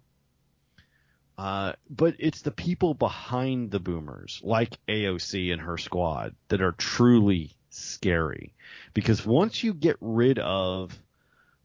[1.38, 6.72] Uh, but it's the people behind the boomers, like AOC and her squad, that are
[6.72, 8.54] truly scary.
[8.94, 10.98] Because once you get rid of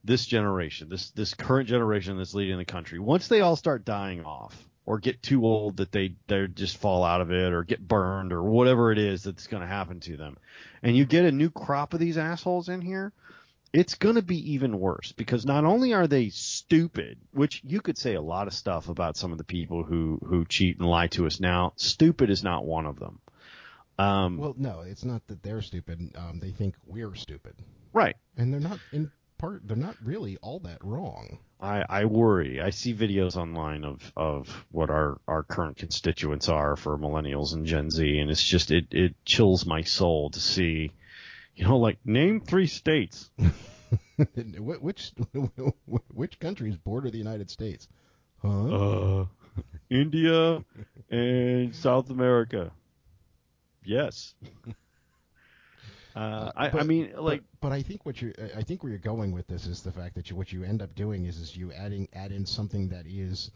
[0.04, 4.24] this generation, this this current generation that's leading the country, once they all start dying
[4.24, 7.86] off or get too old that they they just fall out of it or get
[7.86, 10.36] burned or whatever it is that's going to happen to them,
[10.82, 13.12] and you get a new crop of these assholes in here,
[13.72, 17.96] it's going to be even worse because not only are they stupid, which you could
[17.98, 21.06] say a lot of stuff about some of the people who who cheat and lie
[21.08, 21.72] to us now.
[21.76, 23.20] Stupid is not one of them.
[23.98, 26.12] Um, Well, no, it's not that they're stupid.
[26.16, 27.54] Um, they think we're stupid,
[27.92, 28.16] right.
[28.36, 29.66] and they're not in part.
[29.66, 31.38] They're not really all that wrong.
[31.60, 32.60] I, I worry.
[32.60, 37.64] I see videos online of, of what our, our current constituents are for millennials and
[37.66, 40.90] Gen Z, and it's just it, it chills my soul to see,
[41.56, 43.30] you know, like name three states.
[44.58, 45.12] which
[46.12, 47.88] which countries border the United States?
[48.40, 48.48] Huh?
[49.20, 49.26] Uh,
[49.90, 50.64] India
[51.10, 52.72] and South America.
[53.84, 54.34] Yes.
[56.14, 58.90] Uh, I, But- I mean, like, but, but I think what you I think where
[58.90, 61.38] you're going with this is the fact that you, what you end up doing is
[61.38, 63.50] is you adding add in something that is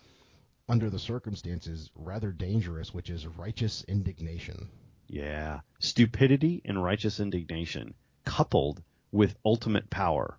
[0.68, 4.68] under the circumstances rather dangerous, which is righteous indignation.
[5.08, 10.38] Yeah, stupidity and righteous indignation coupled with ultimate power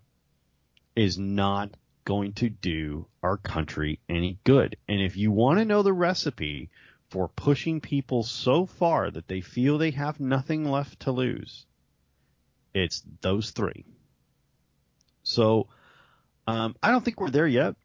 [0.94, 1.70] is not
[2.04, 4.76] going to do our country any good.
[4.88, 6.70] And if you want to know the recipe
[7.10, 11.66] for pushing people so far that they feel they have nothing left to lose,
[12.74, 13.84] it's those three.
[15.22, 15.68] So
[16.46, 17.76] um, I don't think we're there yet.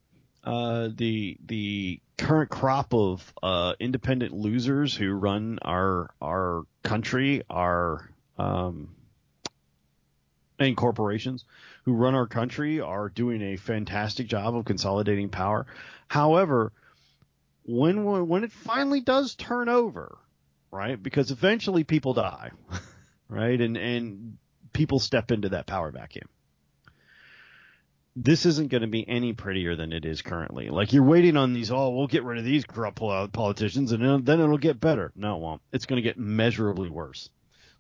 [0.43, 8.10] Uh, the the current crop of uh, independent losers who run our our country are
[8.38, 8.89] um,
[10.60, 11.45] and corporations
[11.86, 15.65] who run our country are doing a fantastic job of consolidating power.
[16.08, 16.71] However,
[17.65, 20.17] when when it finally does turn over,
[20.71, 21.02] right?
[21.02, 22.52] Because eventually people die,
[23.30, 23.60] right?
[23.60, 24.38] And and
[24.73, 26.28] people step into that power vacuum.
[28.15, 30.69] This isn't going to be any prettier than it is currently.
[30.69, 34.39] Like you're waiting on these, oh, we'll get rid of these corrupt politicians, and then-
[34.39, 35.12] it'll get better.
[35.15, 35.62] No, it won't.
[35.71, 37.30] It's going to get measurably worse.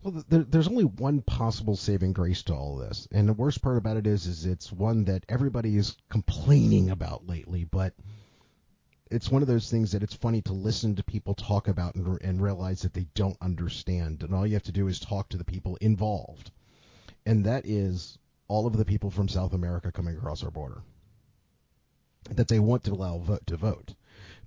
[0.01, 3.77] Well, there, there's only one possible saving grace to all this, and the worst part
[3.77, 7.63] about it is, is it's one that everybody is complaining about lately.
[7.63, 7.93] But
[9.09, 12.19] it's one of those things that it's funny to listen to people talk about and,
[12.21, 14.23] and realize that they don't understand.
[14.23, 16.51] And all you have to do is talk to the people involved,
[17.25, 18.17] and that is
[18.53, 20.83] all of the people from South America coming across our border
[22.29, 23.95] that they want to allow vote to vote.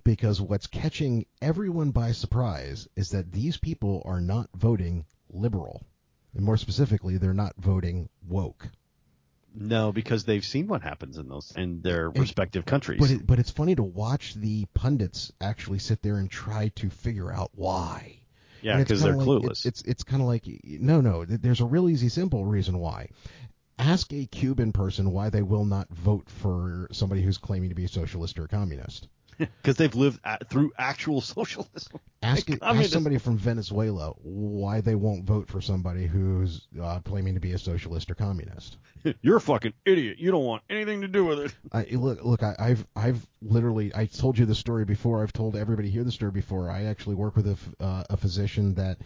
[0.05, 5.83] Because what's catching everyone by surprise is that these people are not voting liberal.
[6.33, 8.69] And more specifically, they're not voting woke.
[9.53, 13.01] No, because they've seen what happens in those in their respective countries.
[13.01, 16.89] But it, but it's funny to watch the pundits actually sit there and try to
[16.89, 18.21] figure out why.
[18.61, 19.65] yeah, because they're like- clueless.
[19.65, 21.25] It's it's, it's kind of like no no.
[21.25, 23.09] There's a real easy simple reason why.
[23.79, 27.85] Ask a Cuban person why they will not vote for somebody who's claiming to be
[27.85, 29.07] a socialist or a communist.
[29.37, 31.99] Because they've lived at, through actual socialism.
[32.23, 37.39] Ask, ask somebody from Venezuela why they won't vote for somebody who's uh, claiming to
[37.39, 38.77] be a socialist or communist.
[39.21, 40.17] You're a fucking idiot.
[40.17, 41.55] You don't want anything to do with it.
[41.71, 45.21] I, look, look, I, I've, I've literally, I told you the story before.
[45.21, 46.71] I've told everybody here the story before.
[46.71, 48.97] I actually work with a, uh, a physician that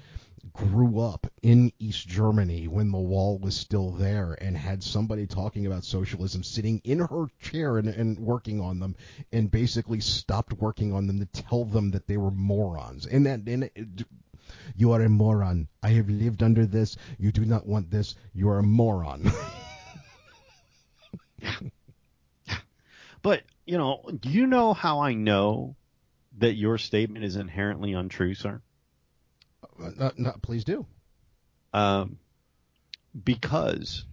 [0.54, 5.66] grew up in East Germany when the wall was still there and had somebody talking
[5.66, 8.96] about socialism sitting in her chair and, and working on them
[9.32, 13.06] and basically stopped working on them to tell them that they were morons.
[13.06, 14.06] And that, and it,
[14.76, 15.68] you are a moron.
[15.84, 16.98] I have lived under this.
[17.18, 18.16] You do not want this.
[18.34, 19.32] You are a moron.
[23.22, 25.76] But, you know, do you know how I know
[26.38, 28.62] that your statement is inherently untrue, sir?
[29.98, 30.86] Not, not, please do.
[31.74, 32.18] Um,
[33.24, 34.06] because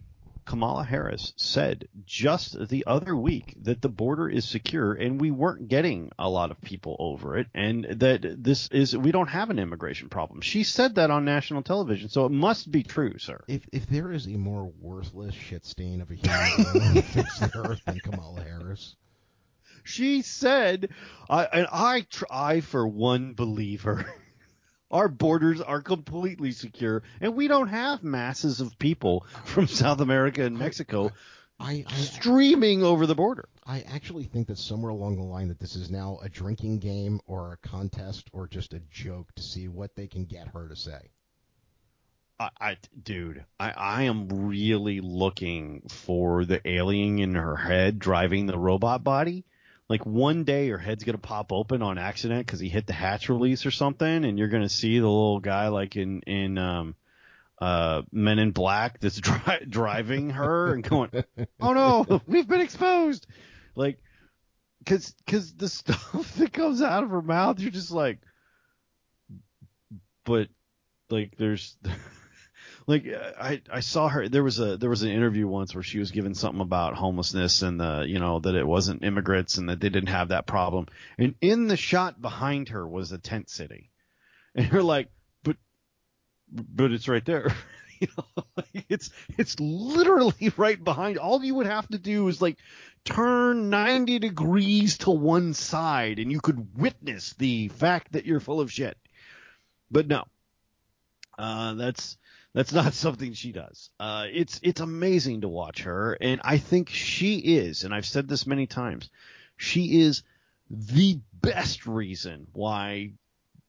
[0.45, 5.67] Kamala Harris said just the other week that the border is secure and we weren't
[5.67, 9.59] getting a lot of people over it and that this is we don't have an
[9.59, 10.41] immigration problem.
[10.41, 13.41] She said that on national television, so it must be true, sir.
[13.47, 17.01] If if there is a more worthless shit stain of a human being on the
[17.03, 18.95] face of the earth than Kamala Harris,
[19.83, 20.89] She said,
[21.29, 24.05] I, and I, tr- I for one believe her.
[24.91, 30.43] Our borders are completely secure, and we don't have masses of people from South America
[30.43, 31.11] and Mexico
[31.59, 33.49] I, I streaming over the border.
[33.65, 37.19] I actually think that somewhere along the line that this is now a drinking game
[37.25, 40.75] or a contest or just a joke to see what they can get her to
[40.75, 41.11] say.
[42.39, 48.45] I, I dude, I, I am really looking for the alien in her head driving
[48.45, 49.45] the robot body.
[49.89, 53.27] Like one day her head's gonna pop open on accident because he hit the hatch
[53.27, 56.95] release or something, and you're gonna see the little guy like in in um
[57.59, 61.09] uh Men in Black that's dri- driving her and going,
[61.59, 63.25] oh no, we've been exposed.
[63.75, 63.99] Like,
[64.85, 68.19] cause cause the stuff that comes out of her mouth, you're just like,
[70.23, 70.49] but
[71.09, 71.75] like there's
[72.89, 73.05] like
[73.39, 76.09] I I saw her there was a there was an interview once where she was
[76.09, 79.89] given something about homelessness and the you know that it wasn't immigrants and that they
[79.89, 80.87] didn't have that problem.
[81.19, 83.91] And in the shot behind her was a tent city
[84.55, 85.09] and you're like
[85.43, 85.57] but
[86.51, 87.53] but it's right there.
[88.01, 91.17] You know like it's it's literally right behind.
[91.17, 92.57] All you would have to do is like
[93.03, 98.61] turn 90 degrees to one side and you could witness the fact that you're full
[98.61, 98.97] of shit.
[99.91, 100.23] But no.
[101.37, 102.17] Uh, that's
[102.53, 103.89] That's not something she does.
[103.99, 108.27] Uh, it's it's amazing to watch her, and I think she is, and I've said
[108.27, 109.09] this many times,
[109.57, 110.23] she is
[110.69, 113.13] the best reason why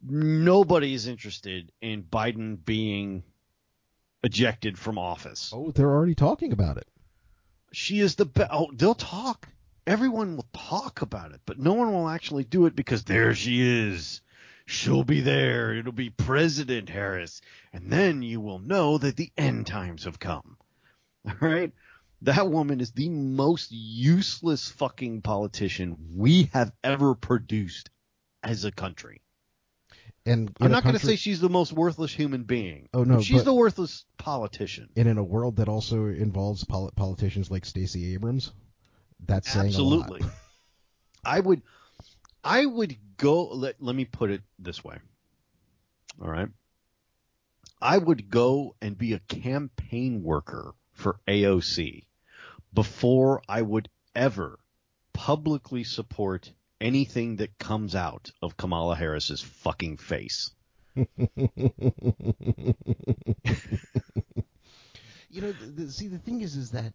[0.02, 3.22] nobody is interested in Biden being
[4.22, 5.52] ejected from office.
[5.54, 6.86] Oh, they're already talking about it.
[7.72, 8.50] She is the best.
[8.52, 9.48] Oh, they'll talk.
[9.86, 13.60] Everyone will talk about it, but no one will actually do it because there she
[13.62, 14.20] is.
[14.66, 15.74] She'll be there.
[15.74, 17.40] It'll be President Harris.
[17.72, 20.56] And then you will know that the end times have come.
[21.26, 21.72] All right?
[22.22, 27.90] That woman is the most useless fucking politician we have ever produced
[28.42, 29.22] as a country.
[30.26, 32.88] And I'm not going to say she's the most worthless human being.
[32.92, 34.90] Oh no, she's the worthless politician.
[34.96, 38.52] And in a world that also involves pol- politicians like Stacey Abrams,
[39.24, 40.20] that's saying absolutely.
[41.24, 41.62] I would,
[42.44, 43.46] I would go.
[43.46, 44.98] Let let me put it this way.
[46.20, 46.48] All right.
[47.82, 52.04] I would go and be a campaign worker for AOC
[52.74, 54.58] before I would ever
[55.14, 60.50] publicly support anything that comes out of Kamala Harris's fucking face.
[60.94, 61.06] you
[65.40, 66.92] know, the, see, the thing is, is that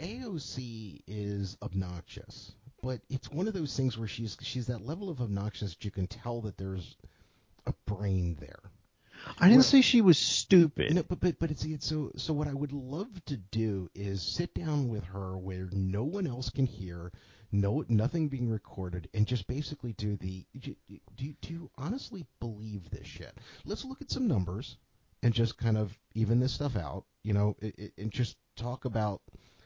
[0.00, 2.52] AOC is obnoxious,
[2.82, 5.90] but it's one of those things where she's she's that level of obnoxious that you
[5.90, 6.96] can tell that there's
[7.66, 8.70] a brain there.
[9.38, 10.94] I didn't where, say she was stupid.
[10.94, 12.32] No, but but but it's, it's so so.
[12.32, 16.50] What I would love to do is sit down with her where no one else
[16.50, 17.12] can hear,
[17.52, 20.46] no nothing being recorded, and just basically do the.
[20.58, 20.74] Do,
[21.16, 23.38] do, do you honestly believe this shit?
[23.64, 24.76] Let's look at some numbers
[25.22, 28.84] and just kind of even this stuff out, you know, it, it, and just talk
[28.84, 29.20] about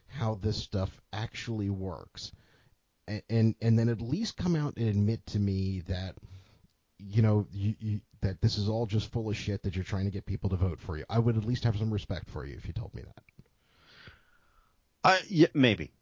[0.06, 2.32] how this stuff actually works,
[3.06, 6.16] and, and and then at least come out and admit to me that
[6.98, 10.06] you know, you, you, that this is all just full of shit that you're trying
[10.06, 11.04] to get people to vote for you.
[11.10, 13.22] I would at least have some respect for you if you told me that.
[15.04, 15.92] I yeah, maybe,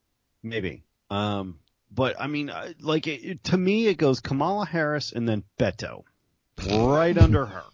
[0.43, 0.85] maybe.
[1.11, 1.59] Um,
[1.91, 6.05] but I mean, like it, to me, it goes Kamala Harris and then Beto,
[6.69, 7.65] right under her.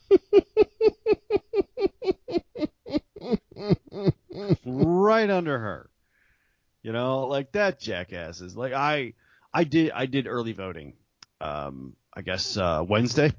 [4.65, 5.91] right under her.
[6.83, 9.15] You know, like that jackass is like I
[9.53, 10.95] I did I did early voting.
[11.41, 13.33] Um, I guess uh, Wednesday.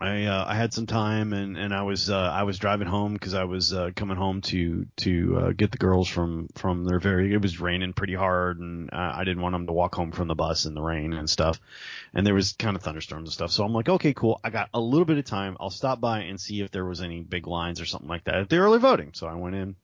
[0.00, 3.12] I uh, I had some time and and I was uh, I was driving home
[3.12, 6.98] because I was uh, coming home to to uh, get the girls from from their
[6.98, 10.10] very it was raining pretty hard and I, I didn't want them to walk home
[10.10, 11.60] from the bus in the rain and stuff.
[12.14, 13.52] And there was kind of thunderstorms and stuff.
[13.52, 14.40] So I'm like okay cool.
[14.42, 15.56] I got a little bit of time.
[15.60, 18.36] I'll stop by and see if there was any big lines or something like that
[18.36, 19.10] at the early voting.
[19.14, 19.76] So I went in.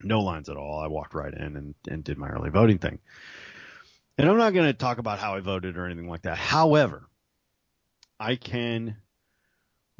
[0.00, 0.80] No lines at all.
[0.80, 2.98] I walked right in and and did my early voting thing.
[4.16, 6.38] And I'm not going to talk about how I voted or anything like that.
[6.38, 7.08] However,
[8.18, 8.96] I can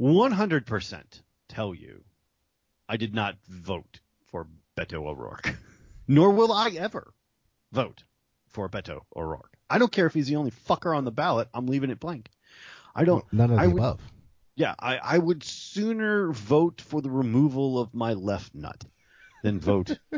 [0.00, 1.02] 100%
[1.48, 2.04] tell you
[2.88, 4.46] I did not vote for
[4.76, 5.56] Beto O'Rourke,
[6.08, 7.12] nor will I ever
[7.72, 8.04] vote
[8.46, 9.56] for Beto O'Rourke.
[9.68, 11.48] I don't care if he's the only fucker on the ballot.
[11.52, 12.30] I'm leaving it blank.
[12.94, 13.24] I don't.
[13.32, 14.00] None of the I would, above.
[14.56, 18.84] Yeah, I, I would sooner vote for the removal of my left nut
[19.42, 19.98] than vote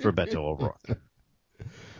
[0.00, 0.98] for Beto O'Rourke.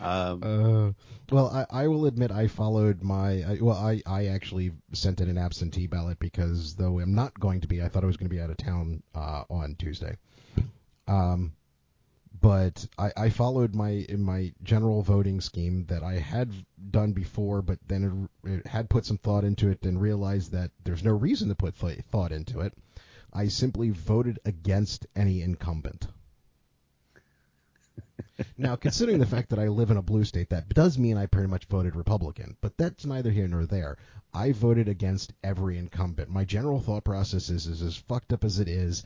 [0.01, 3.43] Um, uh, well, I, I, will admit I followed my.
[3.43, 7.61] I, well, I, I actually sent in an absentee ballot because though I'm not going
[7.61, 10.15] to be, I thought I was going to be out of town uh, on Tuesday.
[11.07, 11.53] Um,
[12.41, 16.53] but I, I followed my my general voting scheme that I had
[16.91, 20.71] done before, but then it, it had put some thought into it, and realized that
[20.85, 22.73] there's no reason to put thought into it.
[23.33, 26.07] I simply voted against any incumbent
[28.57, 31.25] now, considering the fact that I live in a blue state, that does mean I
[31.25, 33.97] pretty much voted Republican, but that's neither here nor there.
[34.33, 36.29] I voted against every incumbent.
[36.29, 39.03] My general thought process is, is as fucked up as it is,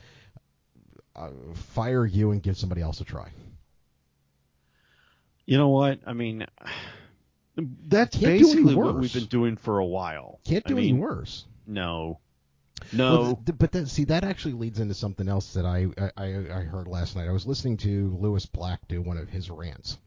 [1.16, 3.30] uh, fire you and give somebody else a try.
[5.46, 6.00] You know what?
[6.06, 6.46] I mean,
[7.56, 10.40] that's basically what we've been doing for a while.
[10.44, 11.44] Can't do I any mean, worse.
[11.66, 12.18] No,
[12.92, 16.26] no, well, th- but then, see that actually leads into something else that I, I
[16.26, 17.28] I heard last night.
[17.28, 19.98] I was listening to Lewis Black do one of his rants.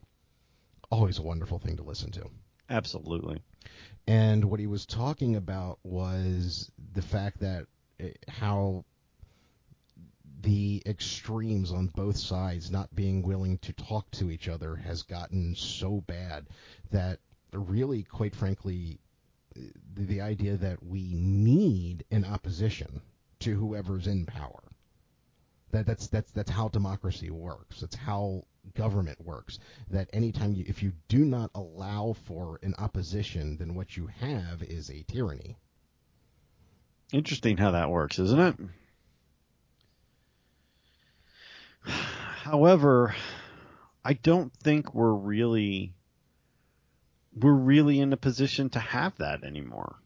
[0.90, 2.30] Always a wonderful thing to listen to.
[2.70, 3.42] Absolutely.
[4.06, 7.66] And what he was talking about was the fact that
[8.00, 8.84] eh, how
[10.40, 15.54] the extremes on both sides not being willing to talk to each other has gotten
[15.54, 16.46] so bad
[16.90, 17.18] that
[17.52, 19.00] really, quite frankly,
[19.94, 23.00] the, idea that we need an opposition
[23.40, 24.62] to whoever's in power.
[25.70, 27.80] That that's that's that's how democracy works.
[27.80, 28.44] That's how
[28.74, 29.58] government works.
[29.90, 34.62] That anytime you if you do not allow for an opposition, then what you have
[34.62, 35.56] is a tyranny.
[37.12, 38.56] Interesting how that works, isn't it?
[41.90, 43.14] However,
[44.04, 45.92] I don't think we're really
[47.42, 49.96] we're really in a position to have that anymore.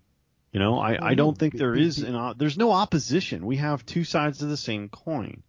[0.53, 3.47] You know, I, I don't think there is an there's no opposition.
[3.47, 5.43] We have two sides of the same coin.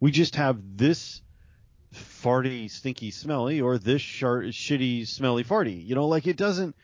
[0.00, 1.22] We just have this
[1.94, 5.86] farty, stinky, smelly, or this shart, shitty, smelly, farty.
[5.86, 6.76] You know, like it doesn't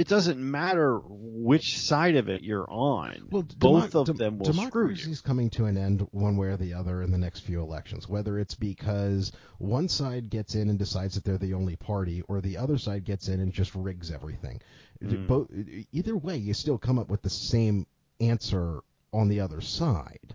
[0.00, 3.28] it doesn't matter which side of it you're on.
[3.30, 4.68] Well, both demo- of dem- them will screw you.
[4.70, 7.60] democracy is coming to an end one way or the other in the next few
[7.60, 8.08] elections.
[8.08, 12.40] Whether it's because one side gets in and decides that they're the only party, or
[12.40, 14.62] the other side gets in and just rigs everything.
[15.04, 15.26] Mm.
[15.26, 15.50] Both,
[15.92, 17.86] either way, you still come up with the same
[18.20, 18.80] answer
[19.12, 20.34] on the other side.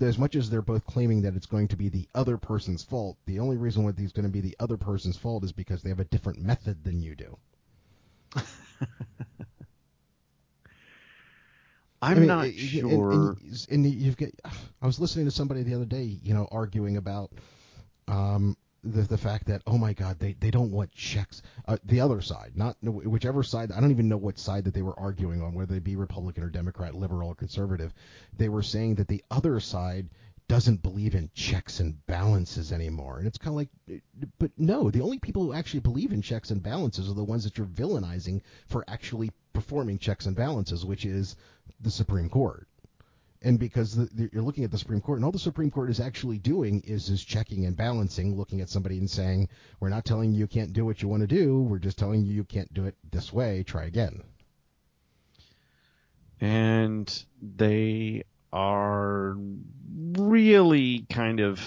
[0.00, 3.18] As much as they're both claiming that it's going to be the other person's fault,
[3.26, 5.90] the only reason why it's going to be the other person's fault is because they
[5.90, 7.36] have a different method than you do.
[12.02, 13.12] I'm I mean, not and- sure.
[13.12, 14.30] And, and, and you've got,
[14.80, 17.30] I was listening to somebody the other day, you know, arguing about
[18.08, 21.42] um, the the fact that oh my God, they they don't want checks.
[21.68, 23.70] Uh, the other side, not whichever side.
[23.72, 26.42] I don't even know what side that they were arguing on, whether they be Republican
[26.42, 27.92] or Democrat, liberal or conservative.
[28.36, 30.08] They were saying that the other side
[30.50, 33.18] doesn't believe in checks and balances anymore.
[33.18, 34.02] And it's kind of like,
[34.40, 37.44] but no, the only people who actually believe in checks and balances are the ones
[37.44, 41.36] that you're villainizing for actually performing checks and balances, which is
[41.80, 42.66] the Supreme Court.
[43.42, 45.88] And because the, the, you're looking at the Supreme Court, and all the Supreme Court
[45.88, 49.48] is actually doing is is checking and balancing, looking at somebody and saying,
[49.78, 51.62] "We're not telling you you can't do what you want to do.
[51.62, 53.62] We're just telling you you can't do it this way.
[53.62, 54.24] Try again."
[56.40, 59.36] and they are
[60.18, 61.60] really kind of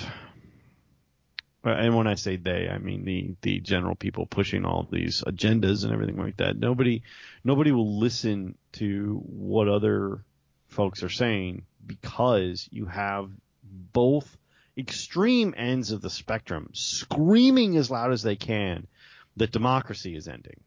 [1.65, 5.83] and when I say they, I mean the the general people pushing all these agendas
[5.85, 6.57] and everything like that.
[6.57, 7.03] Nobody
[7.43, 10.23] nobody will listen to what other
[10.67, 13.29] folks are saying because you have
[13.63, 14.37] both
[14.77, 18.87] extreme ends of the spectrum screaming as loud as they can
[19.37, 20.59] that democracy is ending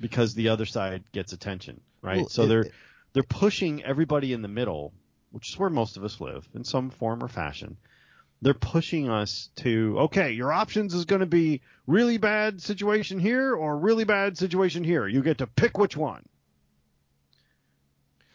[0.00, 2.18] because the other side gets attention, right?
[2.18, 2.66] Well, so it- they're
[3.14, 4.92] they're pushing everybody in the middle,
[5.32, 7.76] which is where most of us live in some form or fashion.
[8.40, 13.54] They're pushing us to okay, your options is going to be really bad situation here
[13.54, 15.06] or really bad situation here.
[15.06, 16.24] You get to pick which one.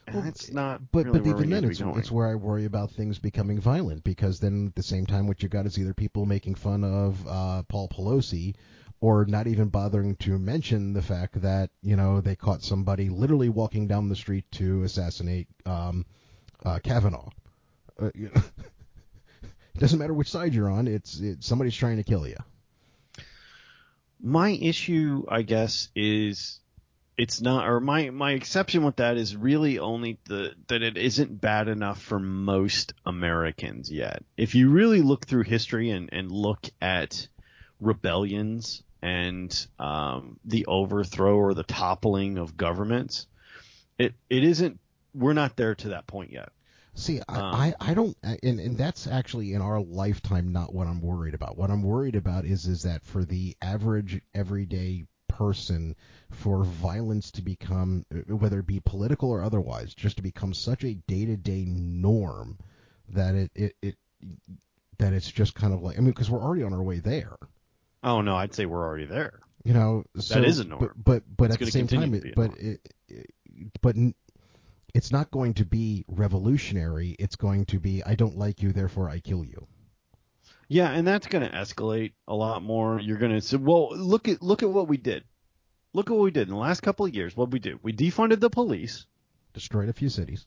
[0.07, 3.19] And that's not But really but even then, it's, it's where I worry about things
[3.19, 6.55] becoming violent because then at the same time, what you got is either people making
[6.55, 8.55] fun of uh, Paul Pelosi,
[9.01, 13.49] or not even bothering to mention the fact that you know they caught somebody literally
[13.49, 16.05] walking down the street to assassinate um,
[16.65, 17.29] uh, Kavanaugh.
[18.01, 18.31] Uh, it
[19.77, 22.37] doesn't matter which side you're on; it's, it's somebody's trying to kill you.
[24.21, 26.59] my issue, I guess, is
[27.17, 31.41] it's not, or my my exception with that is really only the that it isn't
[31.41, 34.23] bad enough for most Americans yet.
[34.37, 37.27] If you really look through history and and look at
[37.79, 43.25] rebellions and um, the overthrow or the toppling of governments,
[43.97, 44.79] it it isn't.
[45.17, 46.49] We're not there to that point yet.
[46.93, 50.87] See, I, Um, I, I don't, and, and that's actually in our lifetime not what
[50.87, 51.57] I'm worried about.
[51.57, 55.95] What I'm worried about is is that for the average everyday person,
[56.31, 60.95] for violence to become, whether it be political or otherwise, just to become such a
[60.95, 62.57] day to day norm
[63.09, 63.95] that it, it, it
[64.97, 67.37] that it's just kind of like I mean, because we're already on our way there.
[68.03, 69.39] Oh no, I'd say we're already there.
[69.63, 70.79] You know, so, is a norm.
[70.81, 73.33] But but, but at the same time, to be it, a but it, it,
[73.81, 73.95] but
[74.93, 77.15] it's not going to be revolutionary.
[77.19, 79.67] It's going to be I don't like you, therefore I kill you.
[80.69, 82.99] Yeah, and that's going to escalate a lot more.
[82.99, 85.23] You're going to say, well, look at look at what we did.
[85.93, 87.35] Look at what we did in the last couple of years.
[87.35, 87.79] What we do?
[87.81, 89.05] We defunded the police,
[89.53, 90.45] Destroyed a few cities.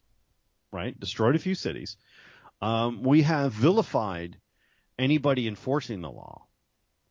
[0.72, 0.99] right?
[0.99, 1.97] Destroyed a few cities.
[2.62, 4.36] Um, we have vilified
[4.99, 6.47] anybody enforcing the law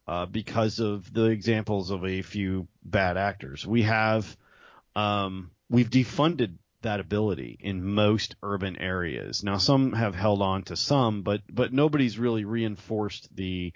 [0.08, 3.66] uh, because of the examples of a few bad actors.
[3.66, 4.38] We have
[4.96, 9.44] um, we've defunded that ability in most urban areas.
[9.44, 13.74] Now some have held on to some, but but nobody's really reinforced the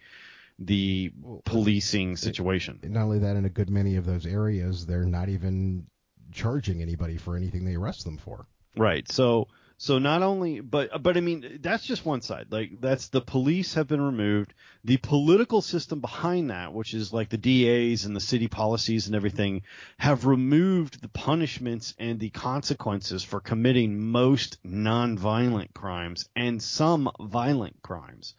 [0.59, 2.79] the uh, policing situation.
[2.83, 5.87] Not only that, in a good many of those areas, they're not even
[6.31, 8.45] charging anybody for anything they arrest them for.
[8.75, 9.09] Right.
[9.11, 9.47] So
[9.83, 12.47] so not only but but I mean that's just one side.
[12.51, 14.53] Like that's the police have been removed.
[14.85, 19.15] The political system behind that, which is like the DAs and the city policies and
[19.15, 19.63] everything,
[19.97, 27.81] have removed the punishments and the consequences for committing most non-violent crimes and some violent
[27.81, 28.35] crimes.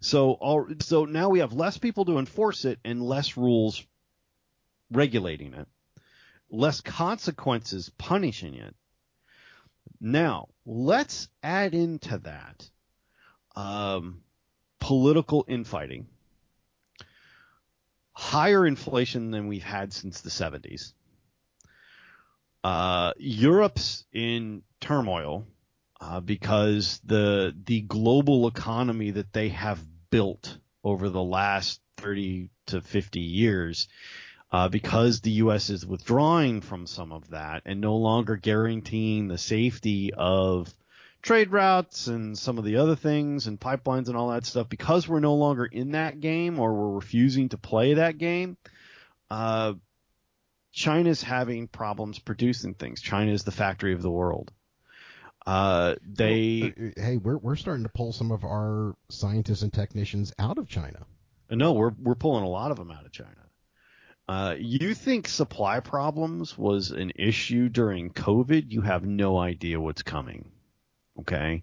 [0.00, 3.84] So all so now we have less people to enforce it and less rules
[4.90, 5.68] regulating it.
[6.48, 8.74] Less consequences punishing it.
[10.00, 12.68] Now, let's add into that
[13.54, 14.22] um,
[14.80, 16.06] political infighting,
[18.12, 20.92] higher inflation than we've had since the 70s.
[22.62, 25.46] Uh, Europe's in turmoil
[26.00, 29.80] uh, because the the global economy that they have
[30.10, 33.88] built over the last 30 to 50 years,
[34.56, 35.68] uh, because the U.S.
[35.68, 40.72] is withdrawing from some of that and no longer guaranteeing the safety of
[41.20, 45.06] trade routes and some of the other things and pipelines and all that stuff, because
[45.06, 48.56] we're no longer in that game or we're refusing to play that game,
[49.30, 49.74] uh,
[50.72, 53.02] China's having problems producing things.
[53.02, 54.50] China is the factory of the world.
[55.46, 59.72] Uh, they Well, uh, hey, we're we're starting to pull some of our scientists and
[59.72, 61.04] technicians out of China.
[61.50, 63.45] no, we're we're pulling a lot of them out of China.
[64.28, 68.70] Uh, you think supply problems was an issue during COVID?
[68.70, 70.50] You have no idea what's coming.
[71.20, 71.62] Okay,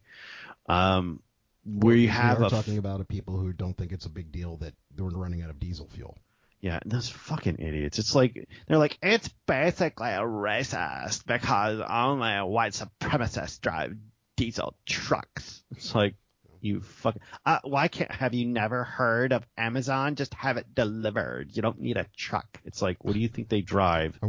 [0.67, 1.21] um,
[1.65, 4.57] we have are a talking about a people who don't think it's a big deal
[4.57, 6.17] that they're running out of diesel fuel.
[6.61, 7.99] Yeah, those fucking idiots.
[7.99, 13.97] It's like they're like it's basically a racist because only white supremacists drive
[14.37, 15.61] diesel trucks.
[15.71, 16.15] It's like
[16.63, 17.17] you fuck.
[17.45, 20.15] Uh, why can't have you never heard of Amazon?
[20.15, 21.55] Just have it delivered.
[21.55, 22.59] You don't need a truck.
[22.65, 24.19] It's like what do you think they drive?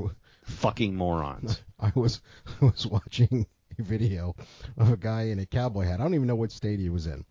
[0.45, 1.63] Fucking morons.
[1.81, 2.21] I was
[2.61, 3.47] I was watching
[3.79, 4.37] a video
[4.77, 6.01] of a guy in a cowboy hat.
[6.01, 7.25] I don't even know what state he was in.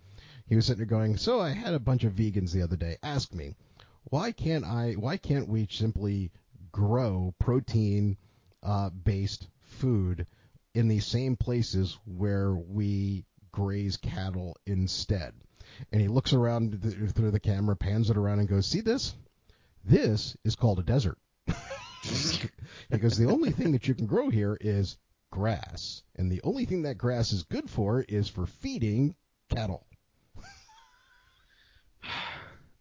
[0.48, 2.98] He was sitting there going, "So I had a bunch of vegans the other day
[3.02, 3.56] ask me,
[4.10, 4.94] why can't I?
[4.94, 6.32] Why can't we simply
[6.72, 8.18] grow protein
[8.62, 10.28] uh, based food
[10.74, 15.34] in the same places where we graze cattle instead?"
[15.94, 19.16] And he looks around th- through the camera, pans it around, and goes, "See this?
[19.86, 21.18] This is called a desert."
[22.90, 24.98] because the only thing that you can grow here is
[25.32, 29.16] grass, and the only thing that grass is good for is for feeding
[29.50, 29.88] cattle.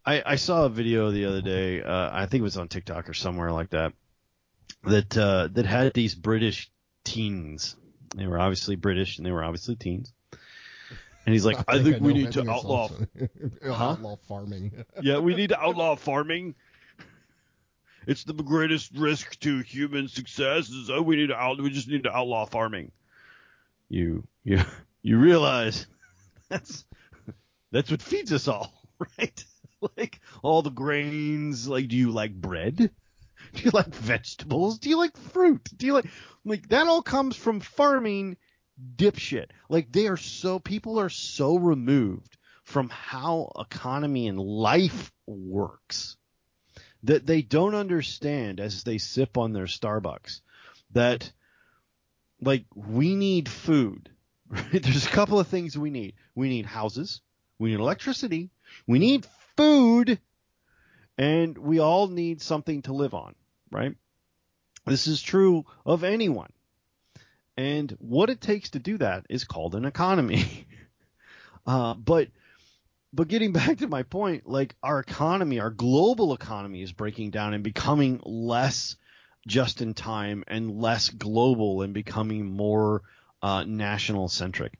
[0.04, 1.82] I, I saw a video the other day.
[1.82, 3.92] Uh, I think it was on TikTok or somewhere like that.
[4.84, 6.70] That uh, that had these British
[7.04, 7.76] teens.
[8.16, 10.12] They were obviously British and they were obviously teens.
[11.24, 12.88] And he's like, I, think, we need to outlaw.
[13.64, 14.84] outlaw farming.
[15.02, 16.54] yeah, we need to outlaw farming.
[18.06, 20.68] It's the greatest risk to human success.
[20.68, 21.60] Is oh, we need to out.
[21.60, 22.90] We just need to outlaw farming.
[23.88, 24.60] You you
[25.02, 25.86] you realize
[26.48, 26.84] that's
[27.70, 28.72] that's what feeds us all,
[29.18, 29.44] right?
[29.96, 31.68] Like all the grains.
[31.68, 32.76] Like, do you like bread?
[32.76, 34.78] Do you like vegetables?
[34.78, 35.68] Do you like fruit?
[35.76, 36.06] Do you like
[36.44, 36.88] like that?
[36.88, 38.36] All comes from farming,
[38.96, 39.46] dipshit.
[39.68, 46.16] Like they are so people are so removed from how economy and life works
[47.04, 50.40] that they don't understand as they sip on their Starbucks
[50.92, 51.32] that
[52.40, 54.08] like we need food.
[54.48, 54.70] Right?
[54.82, 56.14] There's a couple of things we need.
[56.34, 57.20] We need houses,
[57.58, 58.50] we need electricity,
[58.86, 60.18] we need food,
[61.18, 63.34] and we all need something to live on,
[63.70, 63.94] right?
[64.86, 66.52] This is true of anyone.
[67.56, 70.66] And what it takes to do that is called an economy.
[71.66, 72.28] uh, but
[73.12, 77.54] but getting back to my point, like our economy, our global economy is breaking down
[77.54, 78.96] and becoming less
[79.46, 83.02] just in time and less global and becoming more
[83.42, 84.72] uh, national centric.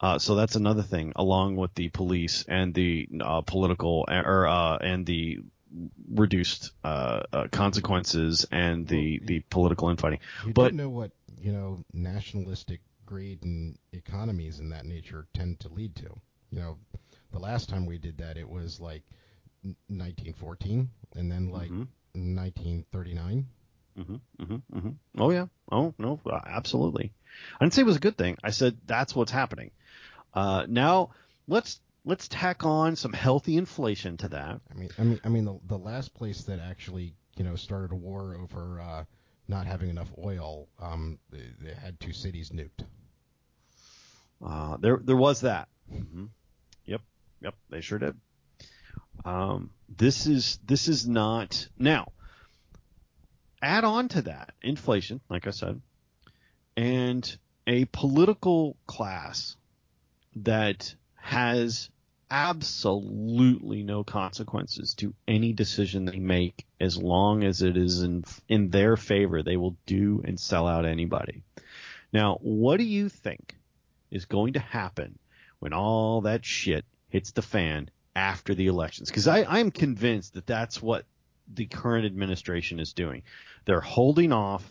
[0.00, 4.78] Uh, so that's another thing, along with the police and the uh, political or uh,
[4.78, 5.40] and the
[6.12, 10.20] reduced uh, uh, consequences and the the political infighting.
[10.46, 15.68] You But know what you know nationalistic greed and economies and that nature tend to
[15.68, 16.08] lead to.
[16.50, 16.78] You know,
[17.32, 19.02] the last time we did that, it was like
[19.62, 23.46] 1914, and then like 1939.
[23.98, 24.88] Mm-hmm, hmm hmm
[25.18, 25.46] Oh yeah.
[25.70, 27.12] Oh no, uh, absolutely.
[27.60, 28.36] I didn't say it was a good thing.
[28.42, 29.72] I said that's what's happening.
[30.32, 31.10] Uh, now
[31.48, 34.60] let's let's tack on some healthy inflation to that.
[34.70, 37.92] I mean, I mean, I mean, the the last place that actually you know started
[37.92, 39.04] a war over uh,
[39.50, 42.86] not having enough oil, um, they, they had two cities nuked.
[44.44, 45.68] Uh, there there was that.
[45.90, 46.26] hmm
[46.86, 47.02] Yep,
[47.42, 48.16] yep, they sure did.
[49.24, 52.12] Um, this is this is not now.
[53.60, 55.82] Add on to that inflation, like I said,
[56.76, 59.56] and a political class
[60.36, 61.90] that has
[62.30, 68.70] absolutely no consequences to any decision they make as long as it is in in
[68.70, 69.42] their favor.
[69.42, 71.42] They will do and sell out anybody.
[72.12, 73.56] Now, what do you think
[74.10, 75.18] is going to happen
[75.58, 79.10] when all that shit hits the fan after the elections?
[79.10, 81.04] Because I I'm convinced that that's what
[81.52, 83.22] the current administration is doing.
[83.64, 84.64] They're holding off.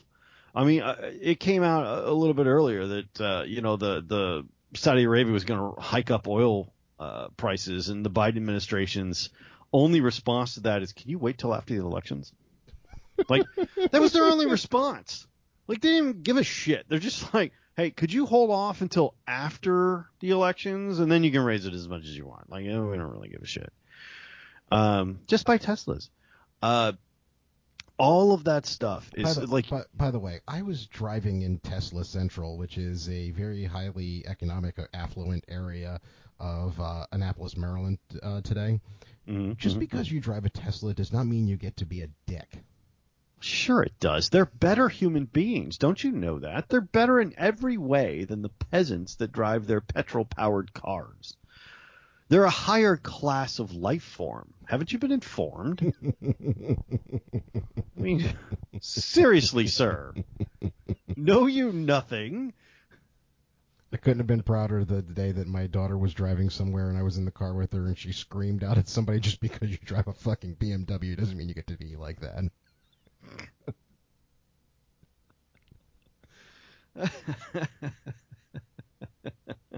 [0.56, 3.76] I mean, uh, it came out a, a little bit earlier that uh, you know
[3.76, 4.46] the the
[4.76, 9.30] Saudi Arabia was going to hike up oil uh, prices, and the Biden administration's
[9.72, 12.34] only response to that is, "Can you wait till after the elections?"
[13.28, 13.44] Like
[13.92, 15.28] that was their only response.
[15.68, 16.86] Like they didn't give a shit.
[16.90, 21.32] They're just like, "Hey, could you hold off until after the elections, and then you
[21.32, 23.48] can raise it as much as you want?" Like, oh, we don't really give a
[23.48, 23.72] shit.
[24.72, 26.10] Um, just buy Teslas.
[26.62, 26.94] Uh,
[27.98, 29.70] all of that stuff is by the, like.
[29.70, 34.26] By, by, the way, I was driving in Tesla Central, which is a very highly
[34.26, 36.00] economic, affluent area
[36.40, 38.80] of uh, Annapolis, Maryland, uh, today.
[39.28, 39.80] Mm-hmm, Just mm-hmm.
[39.80, 42.50] because you drive a Tesla does not mean you get to be a dick.
[43.40, 44.30] Sure, it does.
[44.30, 45.78] They're better human beings.
[45.78, 46.68] Don't you know that?
[46.68, 51.38] They're better in every way than the peasants that drive their petrol powered cars.
[52.28, 54.54] They're a higher class of life form.
[54.66, 55.94] Haven't you been informed?
[56.24, 56.78] I
[57.96, 58.32] mean,
[58.82, 60.14] seriously, sir.
[61.16, 62.54] Know you nothing?
[63.92, 67.04] I couldn't have been prouder the day that my daughter was driving somewhere and I
[67.04, 69.78] was in the car with her and she screamed out at somebody just because you
[69.84, 72.44] drive a fucking BMW doesn't mean you get to be like that.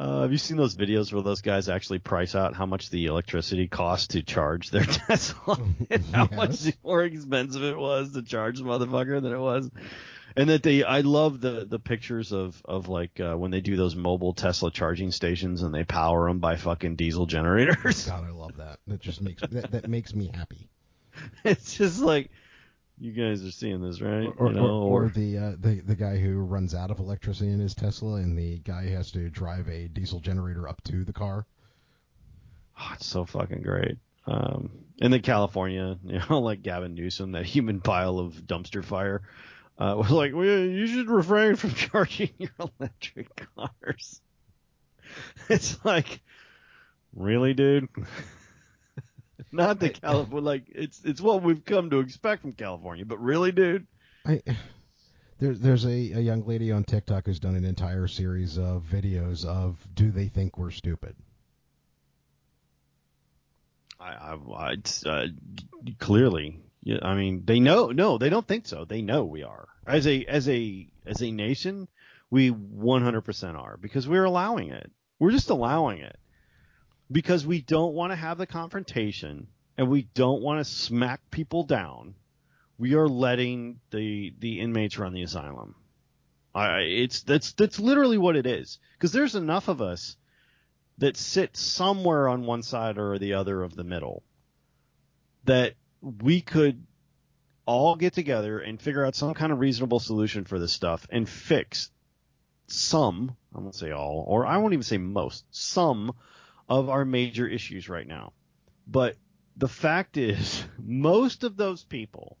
[0.00, 3.04] Uh, have you seen those videos where those guys actually price out how much the
[3.04, 5.58] electricity costs to charge their Tesla
[5.90, 9.70] and how much more expensive it was to charge the motherfucker than it was?
[10.34, 13.76] And that they, I love the the pictures of of like uh, when they do
[13.76, 18.06] those mobile Tesla charging stations and they power them by fucking diesel generators.
[18.06, 18.78] God, I love that.
[18.86, 20.70] That just makes that, that makes me happy.
[21.44, 22.30] it's just like
[23.00, 24.28] you guys are seeing this, right?
[24.36, 27.50] Or, you know, or, or the uh, the the guy who runs out of electricity
[27.50, 31.12] in his Tesla and the guy has to drive a diesel generator up to the
[31.12, 31.46] car.
[32.78, 33.96] Oh, it's so fucking great.
[34.26, 34.70] Um,
[35.00, 39.22] and then California, you know, like Gavin Newsom, that human pile of dumpster fire,
[39.78, 44.20] uh, was like, well, you should refrain from charging your electric cars.
[45.48, 46.20] It's like,
[47.16, 47.88] really, dude?
[49.52, 53.52] Not the California, like it's it's what we've come to expect from California, but really,
[53.52, 53.86] dude?
[54.26, 54.42] I
[55.38, 59.44] there's there's a, a young lady on TikTok who's done an entire series of videos
[59.44, 61.16] of do they think we're stupid?
[63.98, 64.76] I, I, I
[65.08, 65.26] uh,
[65.98, 67.88] clearly, yeah, I mean, they know.
[67.88, 68.84] No, they don't think so.
[68.84, 69.68] They know we are.
[69.86, 71.88] As a as a as a nation,
[72.30, 74.90] we 100% are because we're allowing it.
[75.18, 76.18] We're just allowing it
[77.10, 81.64] because we don't want to have the confrontation and we don't want to smack people
[81.64, 82.14] down.
[82.78, 85.74] We are letting the the inmates run the asylum.
[86.54, 90.16] I it's that's that's literally what it is because there's enough of us
[90.98, 94.22] that sit somewhere on one side or the other of the middle
[95.44, 96.84] that we could
[97.66, 101.28] all get together and figure out some kind of reasonable solution for this stuff and
[101.28, 101.90] fix
[102.66, 106.12] some, I won't say all, or I won't even say most, some
[106.70, 108.32] of our major issues right now.
[108.86, 109.16] But
[109.56, 112.38] the fact is, most of those people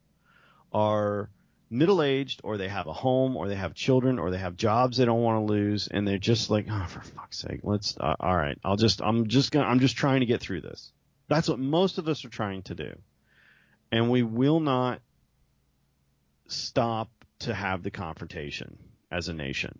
[0.72, 1.28] are
[1.68, 4.96] middle aged or they have a home or they have children or they have jobs
[4.96, 8.16] they don't want to lose and they're just like oh for fuck's sake let's uh,
[8.18, 10.92] all right i'll just i'm just gonna i'm just trying to get through this.
[11.28, 12.92] That's what most of us are trying to do.
[13.92, 15.00] And we will not
[16.48, 17.08] stop
[17.40, 18.78] to have the confrontation
[19.12, 19.78] as a nation.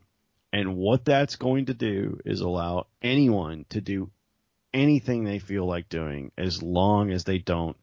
[0.53, 4.11] And what that's going to do is allow anyone to do
[4.73, 7.77] anything they feel like doing as long as they don't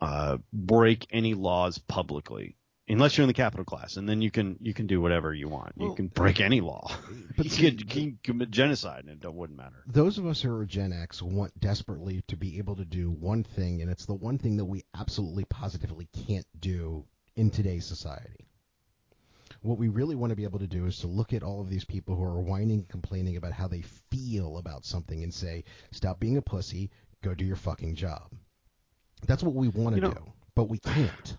[0.00, 2.56] uh, break any laws publicly
[2.90, 5.48] unless you're in the capital class, and then you can you can do whatever you
[5.48, 5.72] want.
[5.78, 6.90] you can break any law.
[7.36, 9.84] but you, see, can, you can commit genocide, and it wouldn't matter.
[9.86, 13.44] Those of us who are Gen X want desperately to be able to do one
[13.44, 17.04] thing, and it's the one thing that we absolutely positively can't do
[17.36, 18.49] in today's society.
[19.62, 21.68] What we really want to be able to do is to look at all of
[21.68, 25.64] these people who are whining and complaining about how they feel about something and say,
[25.90, 26.90] stop being a pussy,
[27.22, 28.32] go do your fucking job.
[29.26, 31.36] That's what we want to You know- do, but we can't.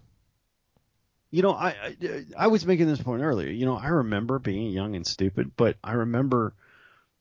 [1.31, 1.69] You know, I,
[2.03, 3.49] I I was making this point earlier.
[3.49, 6.53] You know, I remember being young and stupid, but I remember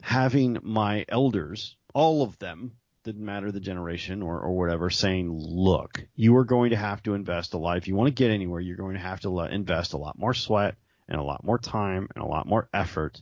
[0.02, 2.72] having my elders, all of them,
[3.04, 7.14] didn't matter the generation or, or whatever, saying, look, you are going to have to
[7.14, 7.76] invest a lot.
[7.78, 10.18] If you want to get anywhere, you're going to have to le- invest a lot
[10.18, 10.74] more sweat
[11.10, 13.20] and a lot more time and a lot more effort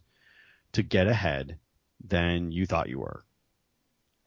[0.72, 1.58] to get ahead
[2.06, 3.24] than you thought you were.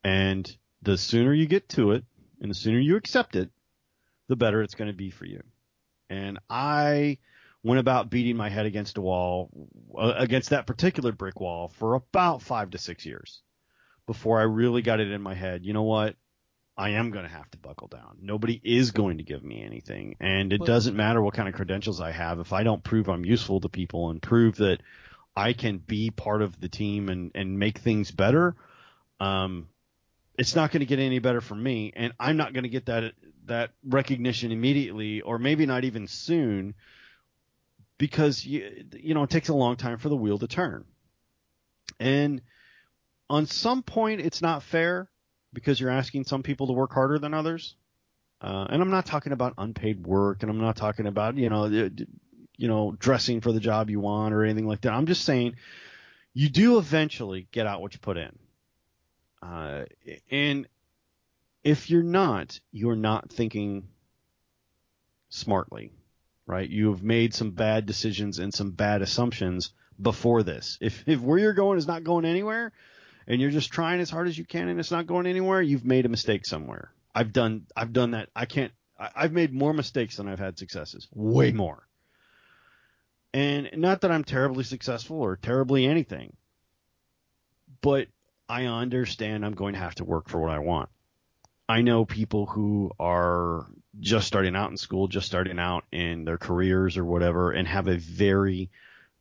[0.04, 0.50] And
[0.82, 2.04] the sooner you get to it
[2.42, 3.50] and the sooner you accept it,
[4.28, 5.44] the better it's going to be for you.
[6.10, 7.20] And I
[7.64, 9.50] went about beating my head against a wall,
[9.96, 13.42] uh, against that particular brick wall for about five to six years
[14.08, 15.64] before I really got it in my head.
[15.64, 16.16] You know what?
[16.78, 18.18] I am going to have to buckle down.
[18.22, 20.16] Nobody is going to give me anything.
[20.20, 22.40] And it But- doesn't matter what kind of credentials I have.
[22.40, 24.82] If I don't prove I'm useful to people and prove that
[25.36, 28.56] I can be part of the team and, and make things better,
[29.20, 29.68] Um,
[30.38, 32.88] it's not going to get any better for me, and I'm not going to get
[32.88, 33.14] that
[33.46, 36.74] that recognition immediately, or maybe not even soon,
[38.00, 40.86] because you you know it takes a long time for the wheel to turn,
[42.00, 42.42] and
[43.30, 45.08] on some point it's not fair
[45.54, 47.76] because you're asking some people to work harder than others.
[48.42, 51.66] Uh, and I'm not talking about unpaid work, and I'm not talking about you know,
[51.66, 54.94] you know, dressing for the job you want or anything like that.
[54.94, 55.56] I'm just saying
[56.34, 58.38] you do eventually get out what you put in.
[59.42, 59.86] Uh,
[60.30, 60.68] and
[61.64, 63.88] if you're not, you're not thinking
[65.30, 65.92] smartly,
[66.46, 66.70] right?
[66.70, 70.78] You have made some bad decisions and some bad assumptions before this.
[70.82, 72.72] If if where you're going is not going anywhere,
[73.32, 75.86] and you're just trying as hard as you can and it's not going anywhere, you've
[75.86, 76.92] made a mistake somewhere.
[77.16, 78.28] I've done I've done that.
[78.36, 78.74] I can't.
[79.00, 81.08] I, I've made more mistakes than I've had successes.
[81.14, 81.88] Way more.
[83.34, 86.36] And not that I'm terribly successful or terribly anything,
[87.80, 88.10] but
[88.50, 90.90] I understand I'm going to have to work for what I want.
[91.70, 93.66] I know people who are
[94.02, 97.88] just starting out in school, just starting out in their careers or whatever, and have
[97.88, 98.72] a very,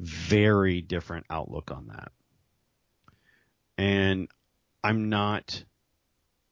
[0.01, 2.11] very different outlook on that.
[3.81, 4.28] And
[4.85, 5.64] I'm not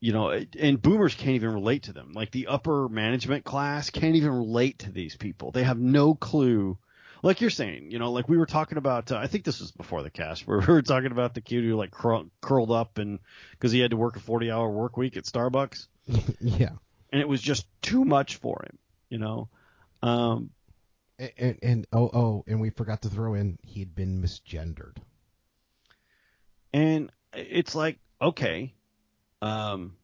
[0.01, 2.13] you know, and boomers can't even relate to them.
[2.13, 5.51] Like the upper management class can't even relate to these people.
[5.51, 6.79] They have no clue.
[7.23, 9.73] Like you're saying, you know, like we were talking about, uh, I think this was
[9.73, 12.99] before the cast where we were talking about the kid who like cur- curled up
[12.99, 13.19] and
[13.53, 15.89] because he had to work a 40 hour work week at Starbucks.
[16.41, 16.71] yeah.
[17.11, 19.49] And it was just too much for him, you know?
[20.01, 20.51] Um,
[21.19, 24.97] and, and, and oh, oh, and we forgot to throw in he'd been misgendered.
[26.73, 28.75] And it's like, okay,
[29.43, 29.97] um,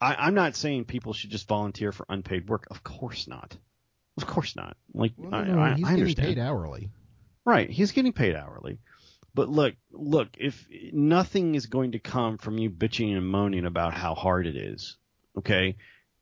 [0.00, 2.66] I, am not saying people should just volunteer for unpaid work.
[2.70, 3.56] Of course not.
[4.16, 4.76] Of course not.
[4.92, 6.90] Like well, no, no, I, he's I getting paid hourly.
[7.44, 8.78] Right, he's getting paid hourly.
[9.34, 13.94] But look, look, if nothing is going to come from you bitching and moaning about
[13.94, 14.96] how hard it is,
[15.38, 15.76] okay?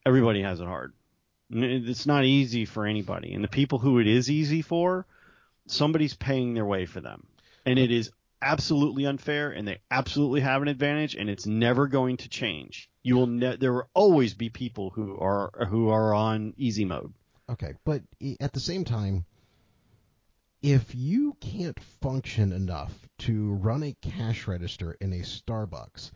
[0.05, 0.92] Everybody has it hard.
[1.51, 3.32] It's not easy for anybody.
[3.32, 5.07] And the people who it is easy for,
[5.66, 7.26] somebody's paying their way for them.
[7.64, 8.11] And it is
[8.47, 12.88] absolutely unfair and they absolutely have an advantage and it's never going to change.
[13.03, 17.12] You will ne- there will always be people who are who are on easy mode.
[17.49, 18.03] Okay, but
[18.40, 19.24] at the same time
[20.62, 26.11] if you can't function enough to run a cash register in a Starbucks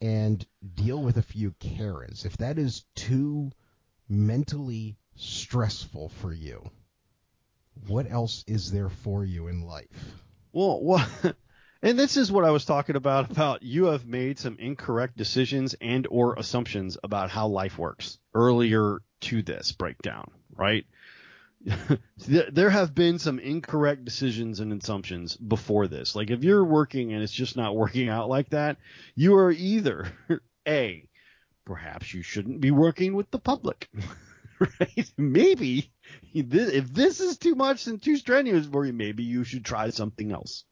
[0.00, 3.50] and deal with a few Karens, if that is too
[4.08, 6.70] mentally stressful for you,
[7.86, 10.22] what else is there for you in life?
[10.52, 11.36] Well, what
[11.82, 15.74] And this is what I was talking about about you have made some incorrect decisions
[15.80, 20.84] and or assumptions about how life works earlier to this breakdown, right?
[22.28, 26.14] there have been some incorrect decisions and assumptions before this.
[26.14, 28.76] Like if you're working and it's just not working out like that,
[29.14, 30.12] you are either
[30.68, 31.08] A,
[31.64, 33.88] perhaps you shouldn't be working with the public.
[34.58, 35.12] right?
[35.16, 35.92] Maybe
[36.34, 40.30] if this is too much and too strenuous for you, maybe you should try something
[40.30, 40.64] else.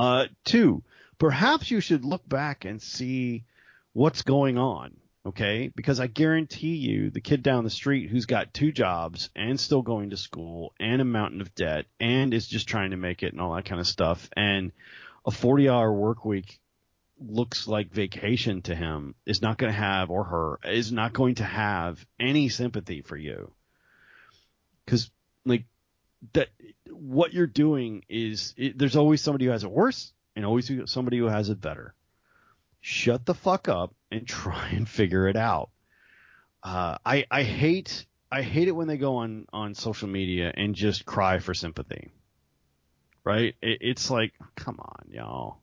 [0.00, 0.82] Uh, two,
[1.18, 3.44] perhaps you should look back and see
[3.92, 4.96] what's going on.
[5.26, 9.60] Okay, because I guarantee you, the kid down the street who's got two jobs and
[9.60, 13.22] still going to school and a mountain of debt and is just trying to make
[13.22, 14.72] it and all that kind of stuff, and
[15.26, 16.58] a 40 hour work week
[17.20, 21.34] looks like vacation to him is not going to have or her is not going
[21.34, 23.52] to have any sympathy for you
[24.86, 25.10] because
[25.44, 25.64] like
[26.32, 26.48] that
[26.90, 31.18] what you're doing is it, there's always somebody who has it worse and always somebody
[31.18, 31.94] who has it better.
[32.80, 35.70] Shut the fuck up and try and figure it out.
[36.62, 40.74] Uh, I I hate I hate it when they go on on social media and
[40.74, 42.10] just cry for sympathy.
[43.24, 43.54] Right?
[43.60, 45.58] It, it's like, come on, y'all.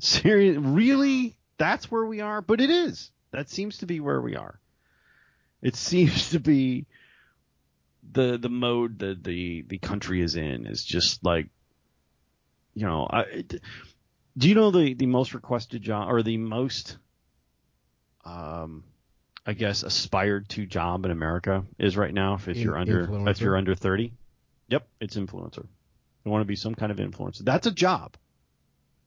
[0.00, 0.58] Serious?
[0.58, 1.36] Really?
[1.58, 2.40] That's where we are?
[2.40, 3.10] But it is.
[3.32, 4.58] That seems to be where we are.
[5.60, 6.86] It seems to be
[8.12, 11.48] the the mode that the the country is in is just like
[12.74, 13.44] you know I,
[14.36, 16.96] do you know the the most requested job or the most
[18.24, 18.84] um
[19.46, 23.06] I guess aspired to job in America is right now if, if in, you're under
[23.06, 23.30] influencer.
[23.30, 24.12] if you're under 30
[24.68, 25.66] yep it's influencer.
[26.24, 27.42] You want to be some kind of influencer.
[27.44, 28.16] That's a job.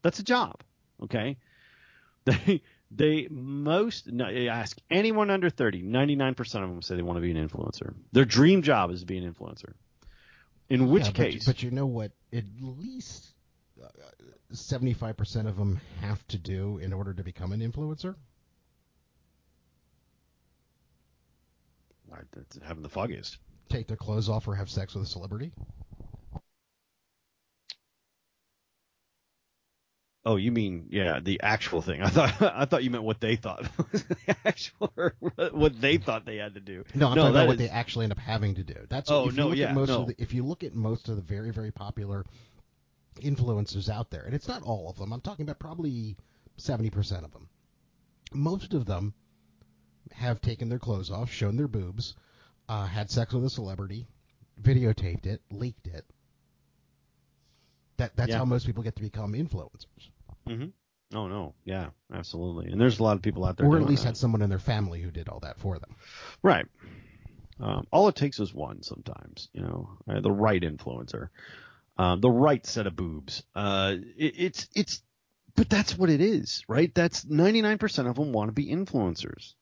[0.01, 0.63] That's a job
[1.03, 1.37] okay?
[2.23, 2.61] They
[2.93, 7.49] they most ask anyone under 30, 99% of them say they want to be an
[7.49, 7.93] influencer.
[8.11, 9.73] Their dream job is to be an influencer.
[10.69, 12.11] In which yeah, case, but, but, you know what?
[12.31, 13.33] At least
[13.81, 13.87] uh,
[14.53, 18.15] seventy-five percent of them have to do in order to become an influencer.
[22.65, 23.37] Having the foggiest.
[23.67, 25.51] Take their clothes off or have sex with a celebrity.
[30.23, 32.01] Oh, you mean yeah, the actual thing.
[32.03, 35.15] I thought I thought you meant what they thought was the actual or
[35.51, 36.83] what they thought they had to do.
[36.93, 38.75] No, I'm no, talking about what is- they actually end up having to do.
[38.89, 40.01] That's Oh, if you no, look yeah, at most no.
[40.01, 42.23] of the, if you look at most of the very very popular
[43.21, 45.11] influencers out there, and it's not all of them.
[45.11, 46.15] I'm talking about probably
[46.57, 47.49] 70% of them.
[48.33, 49.13] Most of them
[50.13, 52.15] have taken their clothes off, shown their boobs,
[52.69, 54.07] uh, had sex with a celebrity,
[54.61, 56.05] videotaped it, leaked it.
[58.01, 58.39] That that's Yeah.
[58.39, 60.09] how most people get to become influencers,
[60.47, 60.69] Mm-hmm.
[61.15, 62.71] Oh no, yeah, absolutely.
[62.71, 64.09] And there's a lot of people out there, or at least that.
[64.09, 65.95] had someone in their family who did all that for them.
[66.41, 66.65] Right.
[67.59, 71.29] Um, all it takes is one sometimes, you know, uh, the right influencer,
[71.97, 73.43] um, the right set of boobs.
[73.53, 75.03] Uh, it, it's it's,
[75.53, 76.91] but that's what it is, right?
[76.95, 79.53] That's 99% of them want to be influencers.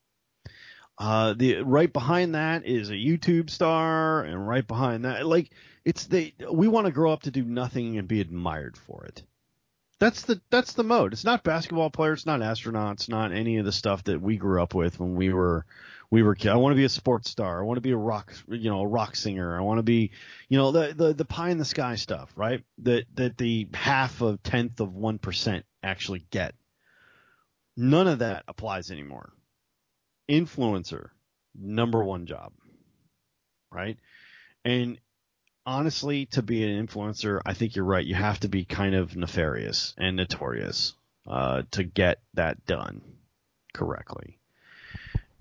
[0.99, 5.49] Uh, the right behind that is a YouTube star, and right behind that, like
[5.85, 6.33] it's they.
[6.51, 9.23] We want to grow up to do nothing and be admired for it.
[9.99, 11.13] That's the that's the mode.
[11.13, 14.61] It's not basketball players, it's not astronauts, not any of the stuff that we grew
[14.61, 15.65] up with when we were
[16.11, 16.51] we were kids.
[16.51, 17.61] I want to be a sports star.
[17.61, 19.57] I want to be a rock, you know, a rock singer.
[19.57, 20.11] I want to be,
[20.47, 22.63] you know, the the the pie in the sky stuff, right?
[22.79, 26.55] That that the half of tenth of one percent actually get.
[27.77, 29.31] None of that applies anymore.
[30.29, 31.09] Influencer,
[31.59, 32.53] number one job,
[33.71, 33.97] right?
[34.63, 34.99] And
[35.65, 38.05] honestly, to be an influencer, I think you're right.
[38.05, 40.93] You have to be kind of nefarious and notorious
[41.27, 43.01] uh, to get that done
[43.73, 44.39] correctly.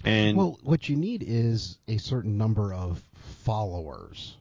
[0.05, 3.03] And well, what you need is a certain number of
[3.43, 4.37] followers,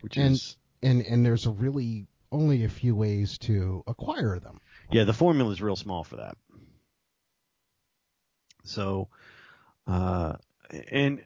[0.00, 4.60] which and is and and there's a really only a few ways to acquire them.
[4.90, 6.36] yeah, the formula is real small for that.
[8.64, 9.08] So,
[9.86, 10.34] uh,
[10.90, 11.22] and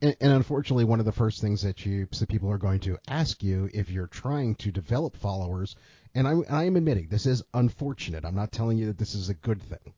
[0.00, 2.98] And, and unfortunately, one of the first things that you so people are going to
[3.08, 5.76] ask you if you're trying to develop followers,
[6.14, 8.24] and I, I am admitting this is unfortunate.
[8.24, 9.94] I'm not telling you that this is a good thing.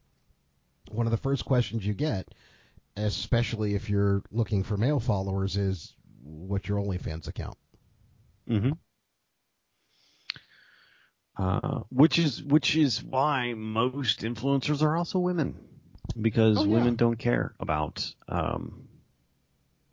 [0.91, 2.29] One of the first questions you get,
[2.97, 7.57] especially if you're looking for male followers, is what's your OnlyFans account?
[8.49, 8.73] Mm-hmm.
[11.39, 15.59] Uh, which is which is why most influencers are also women,
[16.21, 16.73] because Oh, yeah.
[16.75, 18.89] women don't care about um,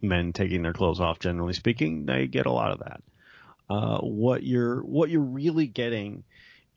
[0.01, 1.19] men taking their clothes off.
[1.19, 3.01] Generally speaking, they get a lot of that.
[3.69, 6.23] Uh, what you're what you're really getting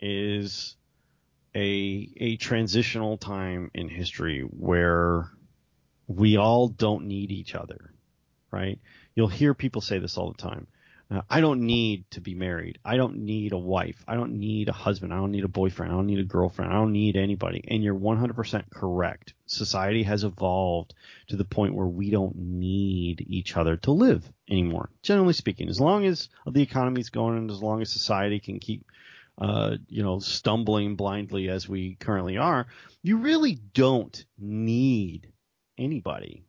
[0.01, 0.77] is
[1.55, 5.31] a a transitional time in history where
[6.07, 7.93] we all don't need each other,
[8.51, 8.79] right?
[9.15, 10.67] You'll hear people say this all the time.
[11.09, 12.79] Uh, I don't need to be married.
[12.85, 14.03] I don't need a wife.
[14.09, 15.13] I don't need a husband.
[15.13, 15.93] I don't need a boyfriend.
[15.93, 16.73] I don't need a girlfriend.
[16.73, 17.63] I don't need anybody.
[17.69, 19.35] And you're 100% correct.
[19.47, 20.95] Society has evolved
[21.29, 24.91] to the point where we don't need each other to live anymore.
[25.03, 28.85] Generally speaking, as long as the economy's going and as long as society can keep
[29.39, 32.67] uh, you know, stumbling blindly as we currently are,
[33.03, 35.31] you really don't need
[35.79, 36.43] anybody,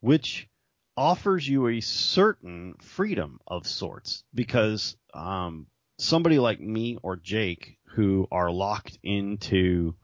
[0.00, 0.48] which
[0.96, 5.66] offers you a certain freedom of sorts because um,
[5.98, 9.94] somebody like me or Jake who are locked into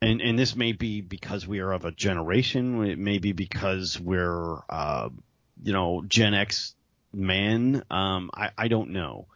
[0.00, 3.98] and and this may be because we are of a generation it may be because
[4.00, 5.08] we're uh,
[5.62, 6.74] you know Gen X
[7.12, 9.26] men um, I, I don't know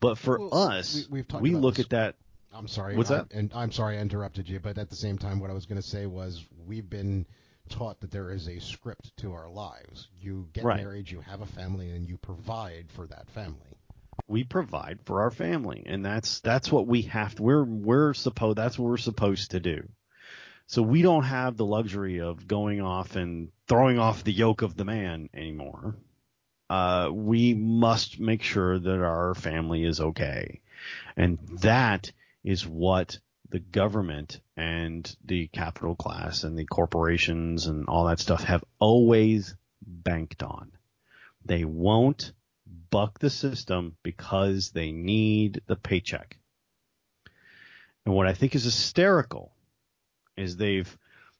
[0.00, 1.86] but for Well, us we- we've talked we look this.
[1.86, 2.14] at that
[2.52, 2.96] I'm sorry.
[2.96, 3.32] What's I- that?
[3.32, 5.80] And I'm sorry I interrupted you, but at the same time, what I was going
[5.80, 7.24] to say was we've been
[7.70, 10.08] taught that there is a script to our lives.
[10.20, 10.76] You get Right.
[10.76, 13.78] married, you have a family, and you provide for that family.
[14.28, 18.56] we provide for our family and that's that's what we have to we're we're supposed
[18.58, 19.88] that's what we're supposed to do
[20.66, 24.76] so we don't have the luxury of going off and throwing off the yoke of
[24.76, 25.96] the man anymore
[26.68, 30.60] uh, we must make sure that our family is okay
[31.16, 32.12] and that
[32.44, 33.18] is what
[33.50, 39.54] the government and the capital class and the corporations and all that stuff have always
[39.82, 40.72] banked on
[41.44, 42.32] they won't
[42.90, 46.38] buck the system because they need the paycheck.
[48.04, 49.52] And what I think is hysterical
[50.36, 50.96] is they've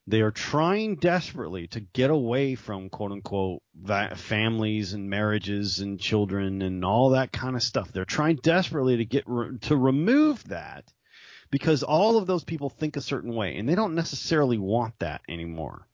[0.07, 5.99] they are trying desperately to get away from quote unquote va- families and marriages and
[5.99, 7.91] children and all that kind of stuff.
[7.91, 10.91] They're trying desperately to get re- to remove that
[11.51, 15.21] because all of those people think a certain way and they don't necessarily want that
[15.29, 15.85] anymore.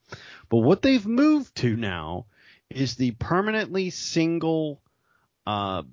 [0.49, 2.27] But what they've moved to now
[2.69, 4.81] is the permanently single
[5.45, 5.83] uh,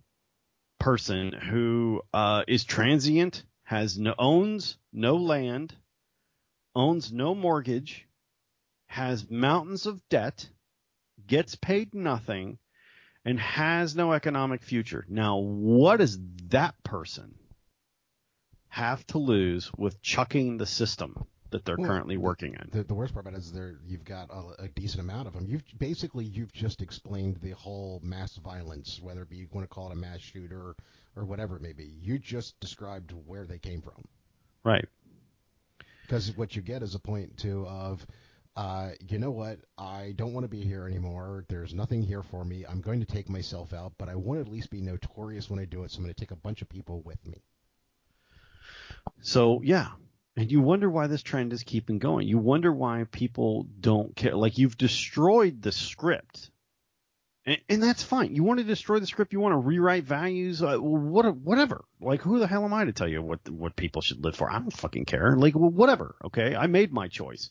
[0.78, 5.74] person who uh, is transient, has no, owns no land,
[6.76, 8.06] owns no mortgage,
[8.86, 10.48] has mountains of debt,
[11.26, 12.58] gets paid nothing,
[13.24, 15.06] and has no economic future.
[15.08, 17.34] Now, what is that person
[18.74, 22.70] have to lose with chucking the system that they're Well, currently working in.
[22.72, 25.34] The, the worst part about it is there you've got a, a decent amount of
[25.34, 25.46] them.
[25.46, 29.72] You've basically you've just explained the whole mass violence, whether it be you want to
[29.72, 30.74] call it a mass shooter
[31.14, 31.94] or whatever it may be.
[32.00, 34.04] You just described where they came from.
[34.64, 34.88] Right.
[36.02, 38.04] Because what you get is a point too of,
[38.56, 39.60] uh, you know what?
[39.78, 41.44] I don't want to be here anymore.
[41.48, 42.66] There's nothing here for me.
[42.68, 45.60] I'm going to take myself out, but I want to at least be notorious when
[45.60, 45.92] I do it.
[45.92, 47.44] So I'm going to take a bunch of people with me.
[49.20, 49.88] So yeah,
[50.36, 52.26] and you wonder why this trend is keeping going.
[52.26, 54.34] You wonder why people don't care.
[54.34, 56.50] Like you've destroyed the script,
[57.46, 58.34] and, and that's fine.
[58.34, 59.32] You want to destroy the script.
[59.32, 60.62] You want to rewrite values.
[60.62, 61.84] Uh, what, whatever.
[62.00, 64.50] Like who the hell am I to tell you what what people should live for?
[64.50, 65.36] I don't fucking care.
[65.36, 66.16] Like well, whatever.
[66.24, 67.50] Okay, I made my choice.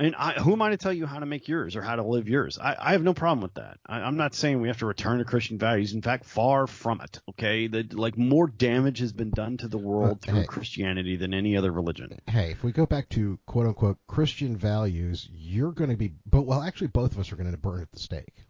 [0.00, 2.02] And I, who am I to tell you how to make yours or how to
[2.02, 2.58] live yours?
[2.58, 3.78] I, I have no problem with that.
[3.84, 5.92] I, I'm not saying we have to return to Christian values.
[5.92, 7.20] In fact, far from it.
[7.28, 10.46] Okay, that like more damage has been done to the world Uh, through hey.
[10.46, 12.18] Christianity than any other religion.
[12.26, 16.42] Hey, if we go back to quote unquote Christian values, you're going to be, but
[16.42, 18.46] well, actually, both of us are going to burn at the stake.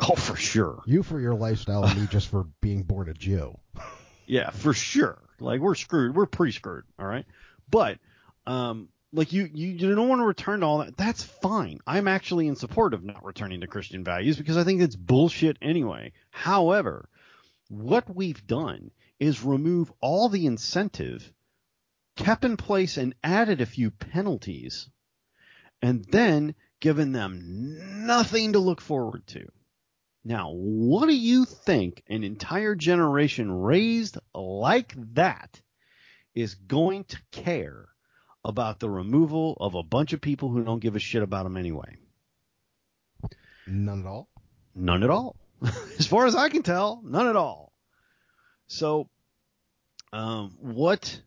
[0.00, 0.82] Oh, for sure.
[0.86, 3.56] You for your lifestyle, and me just for being born a Jew.
[4.26, 5.22] Yeah, for sure.
[5.38, 6.16] Like we're screwed.
[6.16, 6.84] We're pretty screwed.
[6.98, 7.24] All right.
[7.70, 7.98] But
[8.46, 10.96] um, like you, you, you don't want to return to all that.
[10.96, 11.78] That's fine.
[11.86, 15.56] I'm actually in support of not returning to Christian values because I think it's bullshit
[15.62, 16.12] anyway.
[16.30, 17.08] However,
[17.68, 18.90] what we've done
[19.20, 21.32] is remove all the incentive,
[22.16, 24.88] kept in place and added a few penalties,
[25.80, 29.46] and then given them nothing to look forward to.
[30.24, 35.60] Now, what do you think an entire generation raised like that
[36.34, 37.88] is going to care
[38.44, 41.56] about the removal of a bunch of people who don't give a shit about them
[41.56, 41.96] anyway?
[43.66, 44.28] None at all.
[44.74, 45.36] None at all.
[45.98, 47.72] as far as I can tell, none at all.
[48.66, 49.08] So,
[50.12, 51.20] um, what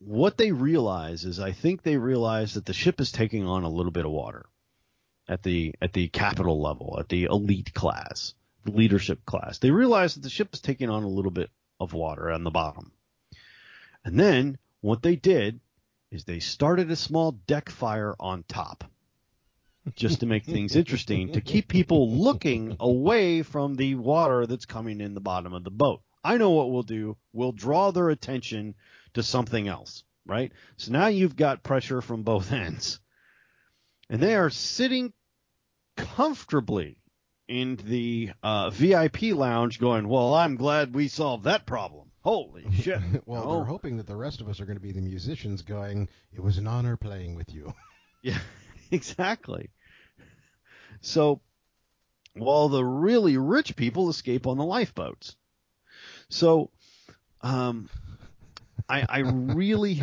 [0.00, 3.68] what they realize is, I think they realize that the ship is taking on a
[3.68, 4.46] little bit of water
[5.28, 8.34] at the at the capital level, at the elite class,
[8.64, 9.58] the leadership class.
[9.58, 12.50] They realize that the ship is taking on a little bit of water on the
[12.50, 12.92] bottom.
[14.04, 15.60] And then what they did
[16.10, 18.84] is they started a small deck fire on top.
[19.94, 25.00] Just to make things interesting, to keep people looking away from the water that's coming
[25.00, 26.02] in the bottom of the boat.
[26.22, 27.16] I know what we'll do.
[27.32, 28.74] We'll draw their attention
[29.14, 30.52] to something else, right?
[30.76, 33.00] So now you've got pressure from both ends.
[34.10, 35.12] And they are sitting
[35.96, 36.98] comfortably
[37.46, 42.07] in the uh, VIP lounge going, well, I'm glad we solved that problem.
[42.22, 43.00] Holy shit.
[43.26, 43.56] well, Oh.
[43.56, 46.42] they're hoping that the rest of us are going to be the musicians going, it
[46.42, 47.72] was an honor playing with you.
[48.20, 48.38] Yeah,
[48.90, 49.70] exactly.
[51.02, 51.40] So,
[52.34, 55.36] while the really rich people escape on the lifeboats.
[56.28, 56.70] So,
[57.42, 57.88] um,
[58.88, 60.02] I, I really,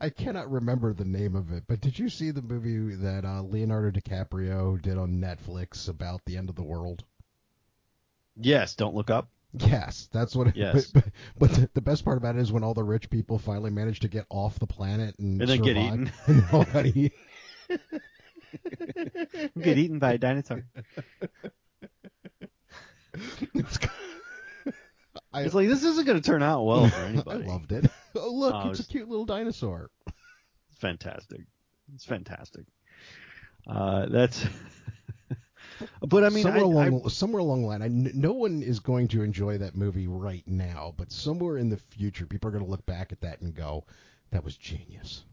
[0.00, 3.42] I cannot remember the name of it, but did you see the movie that uh,
[3.42, 7.02] Leonardo DiCaprio did on Netflix about the end of the world?
[8.40, 9.28] yes, don't look up.
[9.58, 10.48] Yes, that's what.
[10.48, 10.86] It, Yes.
[10.90, 11.04] But,
[11.38, 14.00] but, but the, best part about it is when all the rich people finally manage
[14.00, 16.10] to get off the planet and, And then get eaten.
[16.26, 17.10] and they all got eaten.
[19.60, 20.64] Get eaten by a dinosaur.
[23.54, 23.78] It's,
[25.32, 27.46] I, It's like this isn't going to turn out well for I anybody.
[27.46, 27.90] loved it.
[28.14, 29.90] Oh look, Oh, it's a cute little dinosaur.
[30.70, 31.40] It's fantastic.
[31.94, 32.64] It's fantastic.
[33.66, 34.46] Uh, that's.
[36.00, 38.80] But I mean, somewhere I- along somewhere along the line, I n no one is
[38.80, 42.64] going to enjoy that movie right now, but somewhere in the future, people are going
[42.64, 43.84] to look back at that and go,
[44.30, 45.24] "That was genius."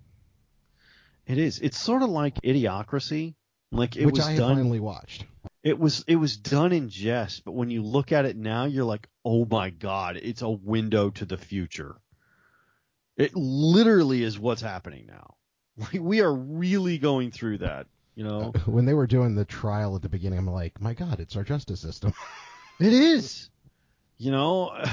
[1.28, 1.60] It is.
[1.60, 3.34] It's sort of like Idiocracy.
[3.72, 4.56] Like it Which was I done.
[4.58, 5.26] finally watched.
[5.64, 8.86] It was it was done in jest, but when you look at it now, you're
[8.86, 11.96] like, oh my god, it's a window to the future.
[13.18, 15.36] It literally is what's happening now.
[15.78, 17.88] Like we are really going through that.
[18.16, 21.20] You know, When they were doing the trial at the beginning, I'm like, "My God,
[21.20, 22.14] it's our justice system."
[22.80, 23.50] it is.
[24.18, 24.70] You know,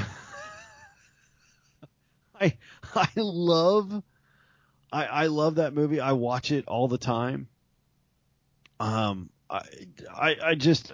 [2.40, 2.58] I
[2.94, 4.02] I love
[4.92, 6.00] I I love that movie.
[6.00, 7.48] I watch it all the time.
[8.80, 9.62] Um, I
[10.12, 10.92] I, I just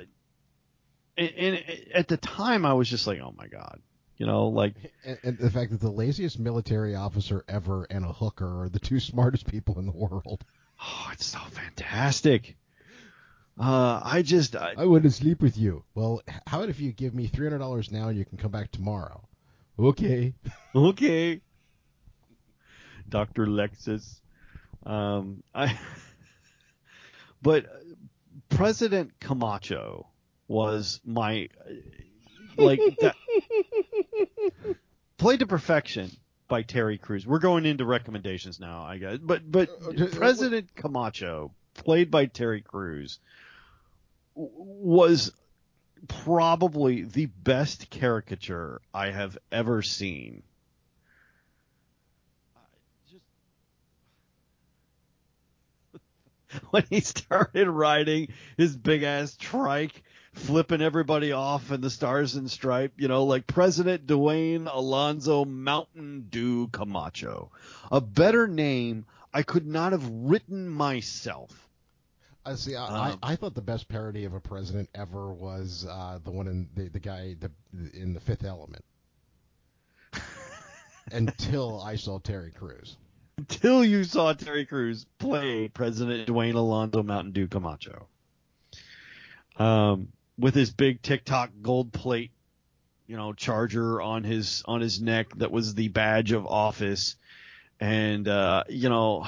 [1.17, 1.65] and, and
[1.95, 3.81] at the time I was just like, oh my god,
[4.19, 4.75] you know, like
[5.05, 8.81] and, and the fact that the laziest military officer ever and a hooker are the
[8.81, 10.45] two smartest people in the world.
[10.81, 12.57] Oh, it's so fantastic.
[13.59, 15.83] Uh, I just I, I want to sleep with you.
[15.95, 18.53] Well, how about if you give me three hundred dollars now and you can come
[18.53, 19.27] back tomorrow?
[19.79, 20.35] Okay.
[20.75, 21.41] okay,
[23.09, 24.21] Doctor Lexus.
[24.87, 25.77] Um, I
[27.43, 27.67] but
[28.49, 30.07] President Camacho
[30.47, 31.49] was my
[32.57, 33.17] like that
[35.19, 36.11] played to perfection.
[36.49, 37.27] By Terry Crews.
[37.27, 39.19] We're going into recommendations now, I guess.
[39.19, 43.21] But but Uh, uh, President Camacho, played by Terry Crews,
[44.35, 45.33] was
[46.07, 50.43] probably the best caricature I have ever seen.
[56.71, 60.03] when he started riding his big ass trike,
[60.39, 66.27] flipping everybody off in the stars and stripe, you know, like President Dwayne Alonzo Mountain
[66.31, 67.51] Dew Camacho.
[67.91, 71.69] A better name I could not have written myself.
[72.45, 72.77] I see.
[72.77, 76.31] I, Um, I, I thought the best parody of a president ever was uh, the
[76.31, 77.51] one in the the guy the,
[77.93, 78.85] in the Fifth Element.
[81.13, 82.97] Until I saw Terry Crews.
[83.37, 88.09] Until you saw Terry Crews play President Dwayne Alonzo Mountain Dew Camacho.
[89.57, 90.09] Um,
[90.39, 92.31] with his big TikTok gold plate,
[93.07, 97.17] you know, charger on his on his neck that was the badge of office,
[97.81, 99.27] and uh, you know,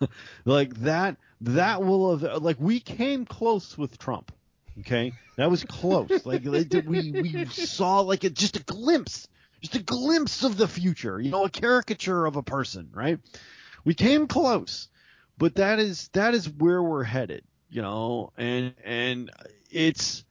[0.44, 4.32] like that that will have like we came close with Trump.
[4.80, 6.26] Okay, that was close.
[6.26, 9.26] like we we saw like a, just a glimpse,
[9.62, 11.18] just a glimpse of the future.
[11.20, 13.18] You know, a caricature of a person, right?
[13.84, 14.88] We came close,
[15.38, 17.44] but that is that is where we're headed.
[17.70, 19.30] You know, and and
[19.70, 20.24] it's it-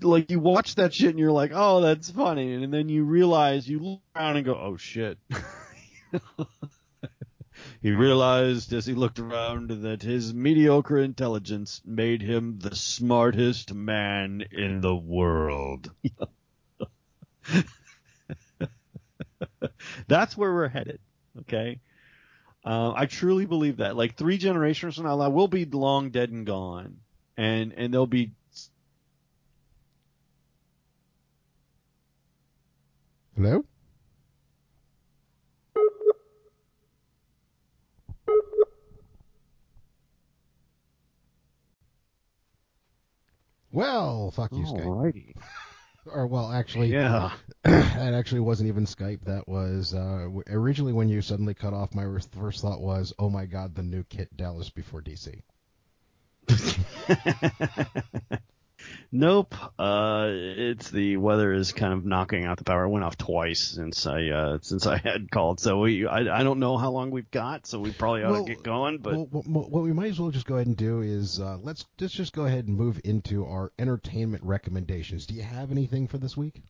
[0.00, 3.68] like you watch that shit and you're like, oh, that's funny, and then you realize
[3.68, 5.18] you look around and go, oh shit.
[7.82, 14.44] he realized as he looked around that his mediocre intelligence made him the smartest man
[14.52, 15.90] in the world.
[20.06, 21.00] That's where we're headed.
[21.40, 21.80] Okay.
[22.64, 23.96] Uh, I truly believe that.
[23.96, 26.98] Like three generations from now, we'll be long dead and gone,
[27.36, 28.30] and and there'll be
[33.36, 33.64] Hello.
[43.72, 44.84] Well, fuck you, Skype.
[44.84, 45.34] Alrighty.
[46.06, 47.32] Or well, actually, Yeah.
[47.62, 49.24] that actually wasn't even Skype.
[49.24, 51.94] That was uh, originally when you suddenly cut off.
[51.94, 52.04] My
[52.38, 55.40] first thought was, "Oh my God, the new Kit Dallas before DC."
[59.12, 59.54] Nope.
[59.78, 62.84] Uh, it's the weather is kind of knocking out the power.
[62.84, 65.60] It went off twice since I uh, since I had called.
[65.60, 67.66] So we I, I don't know how long we've got.
[67.66, 68.98] So we probably ought Well, to get going.
[68.98, 71.58] But well, what, what- we might as well just go ahead and do is uh,
[71.62, 75.26] let's let's just go ahead and move into our entertainment recommendations.
[75.26, 76.62] Do you have anything for this week?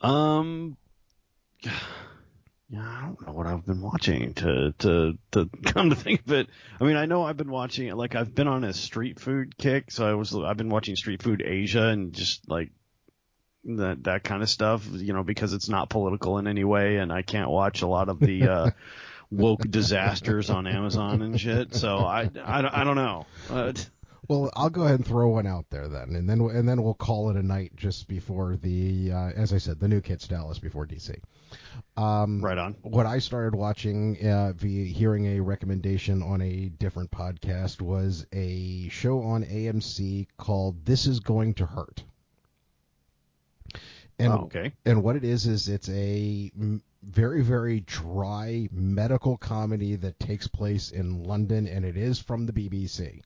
[0.00, 0.76] um,
[2.72, 6.48] I don't know what I've been watching to to to come to think of it.
[6.80, 9.90] I mean, I know I've been watching like I've been on a street food kick.
[9.90, 12.70] So I was I've been watching Street Food Asia and just like
[13.64, 17.12] that that kind of stuff, you know, because it's not political in any way, and
[17.12, 18.70] I can't watch a lot of the uh,
[19.30, 21.74] woke disasters on Amazon and shit.
[21.74, 23.26] So I I, don't- I don't know.
[23.50, 23.72] Uh,
[24.26, 26.94] Well, I'll go ahead and throw one out there then, and then and then we'll
[26.94, 30.58] call it a night just before the, uh, as I said, the new Kits Dallas
[30.58, 31.14] before DC.
[31.96, 32.74] Um, right on.
[32.82, 38.88] what I started watching uh, via hearing a recommendation on a different podcast was a
[38.88, 42.02] show on AMC called This Is Going to Hurt.
[44.18, 44.72] And Oh, okay.
[44.84, 46.50] and what it is is it's a
[47.02, 52.52] very very dry medical comedy that takes place in London and it is from the
[52.52, 53.22] BBC.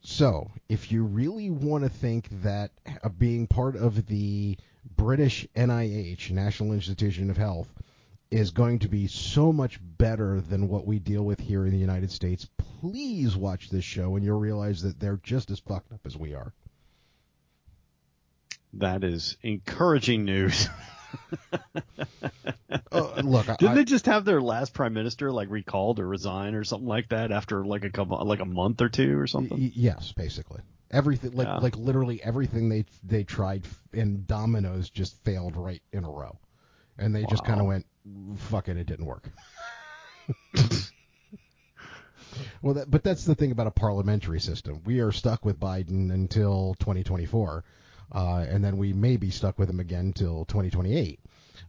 [0.00, 2.70] So, if you really want to think that
[3.02, 4.56] uh, being part of the
[4.96, 7.72] British NIH, National Institution of Health,
[8.30, 11.78] is going to be so much better than what we deal with here in the
[11.78, 12.48] United States,
[12.80, 16.34] please watch this show and you'll realize that they're just as fucked up as we
[16.34, 16.52] are.
[18.74, 20.68] That is encouraging news.
[22.92, 26.54] Uh, look, didn't I- they just have their last prime minister like recalled or resign
[26.54, 29.58] or something like that after like a couple like a month or two or something?
[29.58, 30.60] Y- yes, basically.
[30.90, 31.58] Everything like Yeah.
[31.58, 36.38] like literally everything they they tried in dominoes just failed right in a row.
[36.96, 37.86] And they just kind of went
[38.36, 39.28] fuck it, it didn't work.
[42.62, 44.82] well, that, but that's the thing about a parliamentary system.
[44.84, 47.64] We are stuck with Biden until 2024.
[48.10, 51.20] Uh, and then we may be stuck with him again until 2028.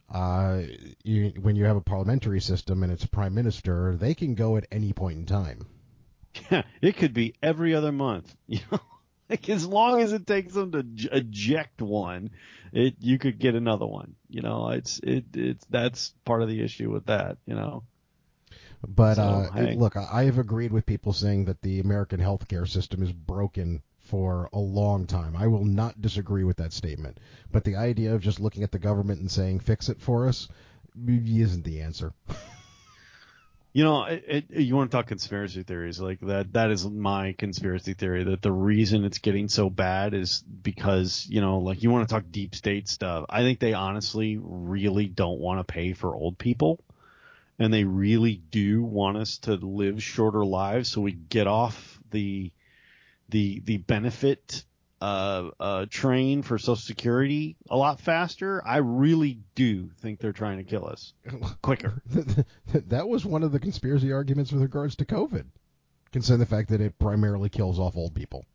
[0.10, 0.62] Uh,
[1.04, 4.56] you, when you have a parliamentary system and it's a prime minister, they can go
[4.56, 5.66] at any point in time.
[6.50, 8.36] Yeah, it could be every other month.
[8.48, 8.80] You know,
[9.30, 12.31] like as long as it takes them to eject one,
[12.72, 14.15] it you could get another one.
[14.30, 17.38] You know, it's it it's that's part of the issue with that.
[17.45, 17.84] You know.
[18.88, 22.68] But So, uh, look, I I have agreed with people saying that the American healthcare
[22.68, 25.35] system is broken for a long time.
[25.35, 27.19] I will not disagree with that statement.
[27.51, 30.47] But the idea of just looking at the government and saying fix it for us
[31.07, 32.14] isn't the answer.
[33.72, 36.54] You know, it, it, you want to talk conspiracy theories like that?
[36.54, 41.40] That is my conspiracy theory that the reason it's getting so bad is because you
[41.40, 43.26] know, like you want to talk deep state stuff.
[43.30, 46.80] I think they honestly really don't want to pay for old people,
[47.60, 52.52] and they really do want us to live shorter lives so we get off the
[53.30, 54.64] the the benefit
[55.01, 58.61] uh, uh, train for Social Security a lot faster.
[58.65, 61.13] I really do think they're trying to kill us
[61.61, 62.01] quicker.
[62.73, 65.45] that was one of the conspiracy arguments with regards to COVID,
[66.11, 68.45] considering the fact that it primarily kills off old people.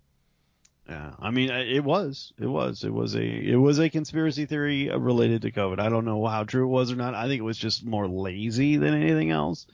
[0.88, 4.90] Yeah, I mean, it was, it was, it was a, it was a conspiracy theory
[4.90, 5.80] related to COVID.
[5.80, 7.14] I don't know how true it was or not.
[7.14, 9.66] I think it was just more lazy than anything else,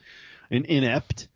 [0.52, 1.26] and inept.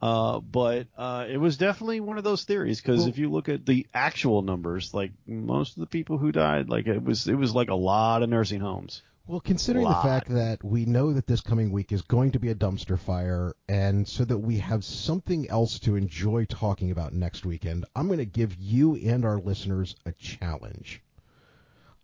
[0.00, 3.48] Uh, but uh, it was definitely one of those theories because well, if you look
[3.48, 7.34] at the actual numbers, like most of the people who died, like it was it
[7.34, 9.02] was like a lot of nursing homes.
[9.26, 12.48] Well, considering the fact that we know that this coming week is going to be
[12.48, 17.44] a dumpster fire, and so that we have something else to enjoy talking about next
[17.44, 21.02] weekend, I'm going to give you and our listeners a challenge.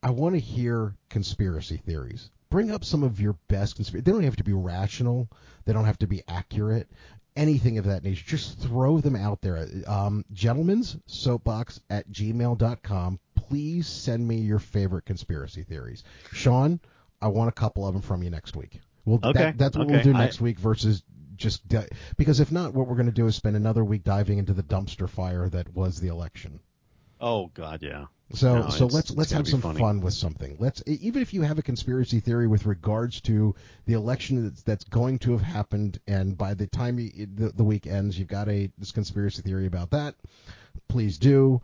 [0.03, 2.29] I want to hear conspiracy theories.
[2.51, 4.05] Bring up some of your best conspiracy.
[4.05, 5.31] They don't have to be rational.
[5.65, 6.91] They don't have to be accurate
[7.36, 8.24] anything of that nature.
[8.24, 9.66] Just throw them out there.
[9.86, 13.19] Um, Gentleman's Soapbox at gmail.com.
[13.35, 16.05] Please send me your favorite conspiracy theories.
[16.32, 16.81] Sean,
[17.20, 18.81] I want a couple of them from you next week.
[19.05, 19.32] Well, okay.
[19.32, 19.94] That, that's what okay.
[19.94, 20.44] we'll do next I...
[20.44, 21.02] week versus
[21.36, 24.39] just di- because if not, what we're going to do is spend another week diving
[24.39, 26.61] into the dumpster fire that was the election.
[27.20, 28.07] Oh God, yeah.
[28.32, 29.78] So no, so let's let's have some funny.
[29.78, 30.57] fun with something.
[30.59, 33.55] Let's even if you have a conspiracy theory with regards to
[33.86, 37.62] the election that's, that's going to have happened, and by the time you, the, the
[37.65, 40.15] week ends, you've got a this conspiracy theory about that.
[40.89, 41.61] Please do.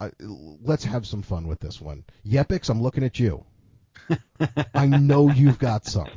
[0.00, 2.04] Uh, let's have some fun with this one.
[2.26, 3.44] Yepix, I'm looking at you.
[4.74, 6.08] I know you've got some.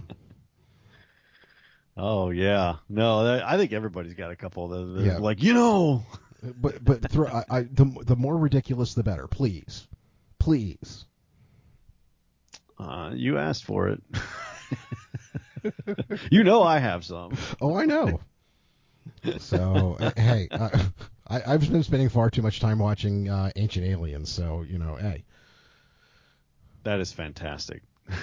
[1.95, 5.17] Oh yeah, no, I think everybody's got a couple that Yeah.
[5.17, 6.05] like you know.
[6.43, 9.87] But but throw, I, I, the the more ridiculous the better, please,
[10.39, 11.05] please.
[12.79, 14.03] Uh, you asked for it.
[16.31, 17.35] you know I have some.
[17.59, 18.19] Oh, I know.
[19.39, 20.69] So uh, hey, uh,
[21.27, 24.95] I, I've been spending far too much time watching uh, Ancient Aliens, so you know,
[24.95, 25.23] hey.
[26.83, 27.81] That is fantastic.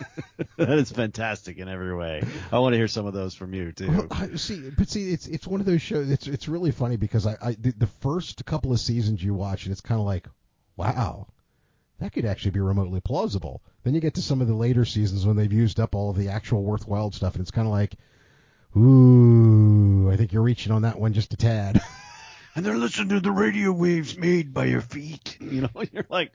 [0.56, 2.22] that is fantastic in every way.
[2.50, 3.90] I want to hear some of those from you too.
[3.90, 6.10] Well, I, see, but see, it's it's one of those shows.
[6.10, 9.64] It's it's really funny because I, I the, the first couple of seasons you watch
[9.64, 10.26] and it's kind of like,
[10.76, 11.26] wow,
[11.98, 13.62] that could actually be remotely plausible.
[13.84, 16.16] Then you get to some of the later seasons when they've used up all of
[16.16, 17.94] the actual worthwhile stuff, and it's kind of like,
[18.76, 21.80] ooh, I think you're reaching on that one just a tad.
[22.54, 25.36] and they're listening to the radio waves made by your feet.
[25.40, 26.32] You know, you're like,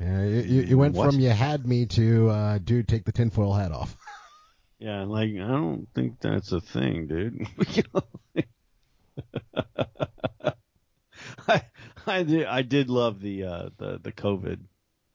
[0.00, 1.10] yeah, you, you went What?
[1.10, 3.96] from you had me to uh, dude, take the tinfoil hat off.
[4.78, 7.46] yeah, like I don't think that's a thing, dude.
[11.48, 11.62] I
[12.06, 14.58] I did I did love the uh the the COVID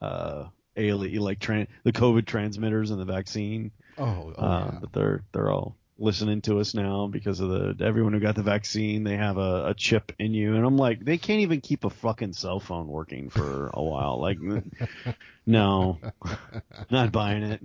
[0.01, 3.71] uh alien like tran- the COVID transmitters and the vaccine.
[3.97, 4.79] Oh, oh uh, yeah.
[4.81, 8.43] But they're they're all listening to us now because of the everyone who got the
[8.43, 9.03] vaccine.
[9.03, 11.89] They have a, a chip in you, and I'm like, they can't even keep a
[11.89, 14.19] fucking cell phone working for a while.
[14.19, 14.37] Like,
[15.45, 15.99] no,
[16.89, 17.61] not buying it.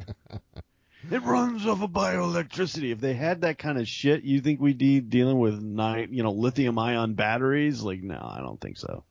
[1.11, 2.93] It runs off of bioelectricity.
[2.93, 6.23] If they had that kind of shit, you think we'd be dealing with nine, you
[6.23, 7.83] know, lithium ion batteries?
[7.83, 9.05] Like, no, I don't think so.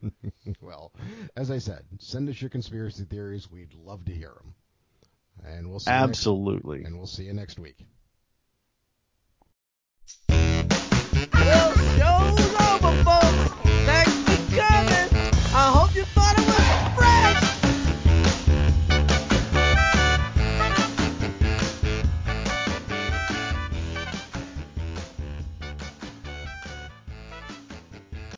[0.60, 0.92] well,
[1.36, 3.50] as I said, send us your conspiracy theories.
[3.50, 4.54] We'd love to hear them.
[5.44, 5.90] And we'll see.
[5.90, 6.78] Absolutely.
[6.78, 7.78] You next, and we'll see you next week.
[11.98, 13.54] Show's over, folks.
[13.86, 14.91] Thanks for coming.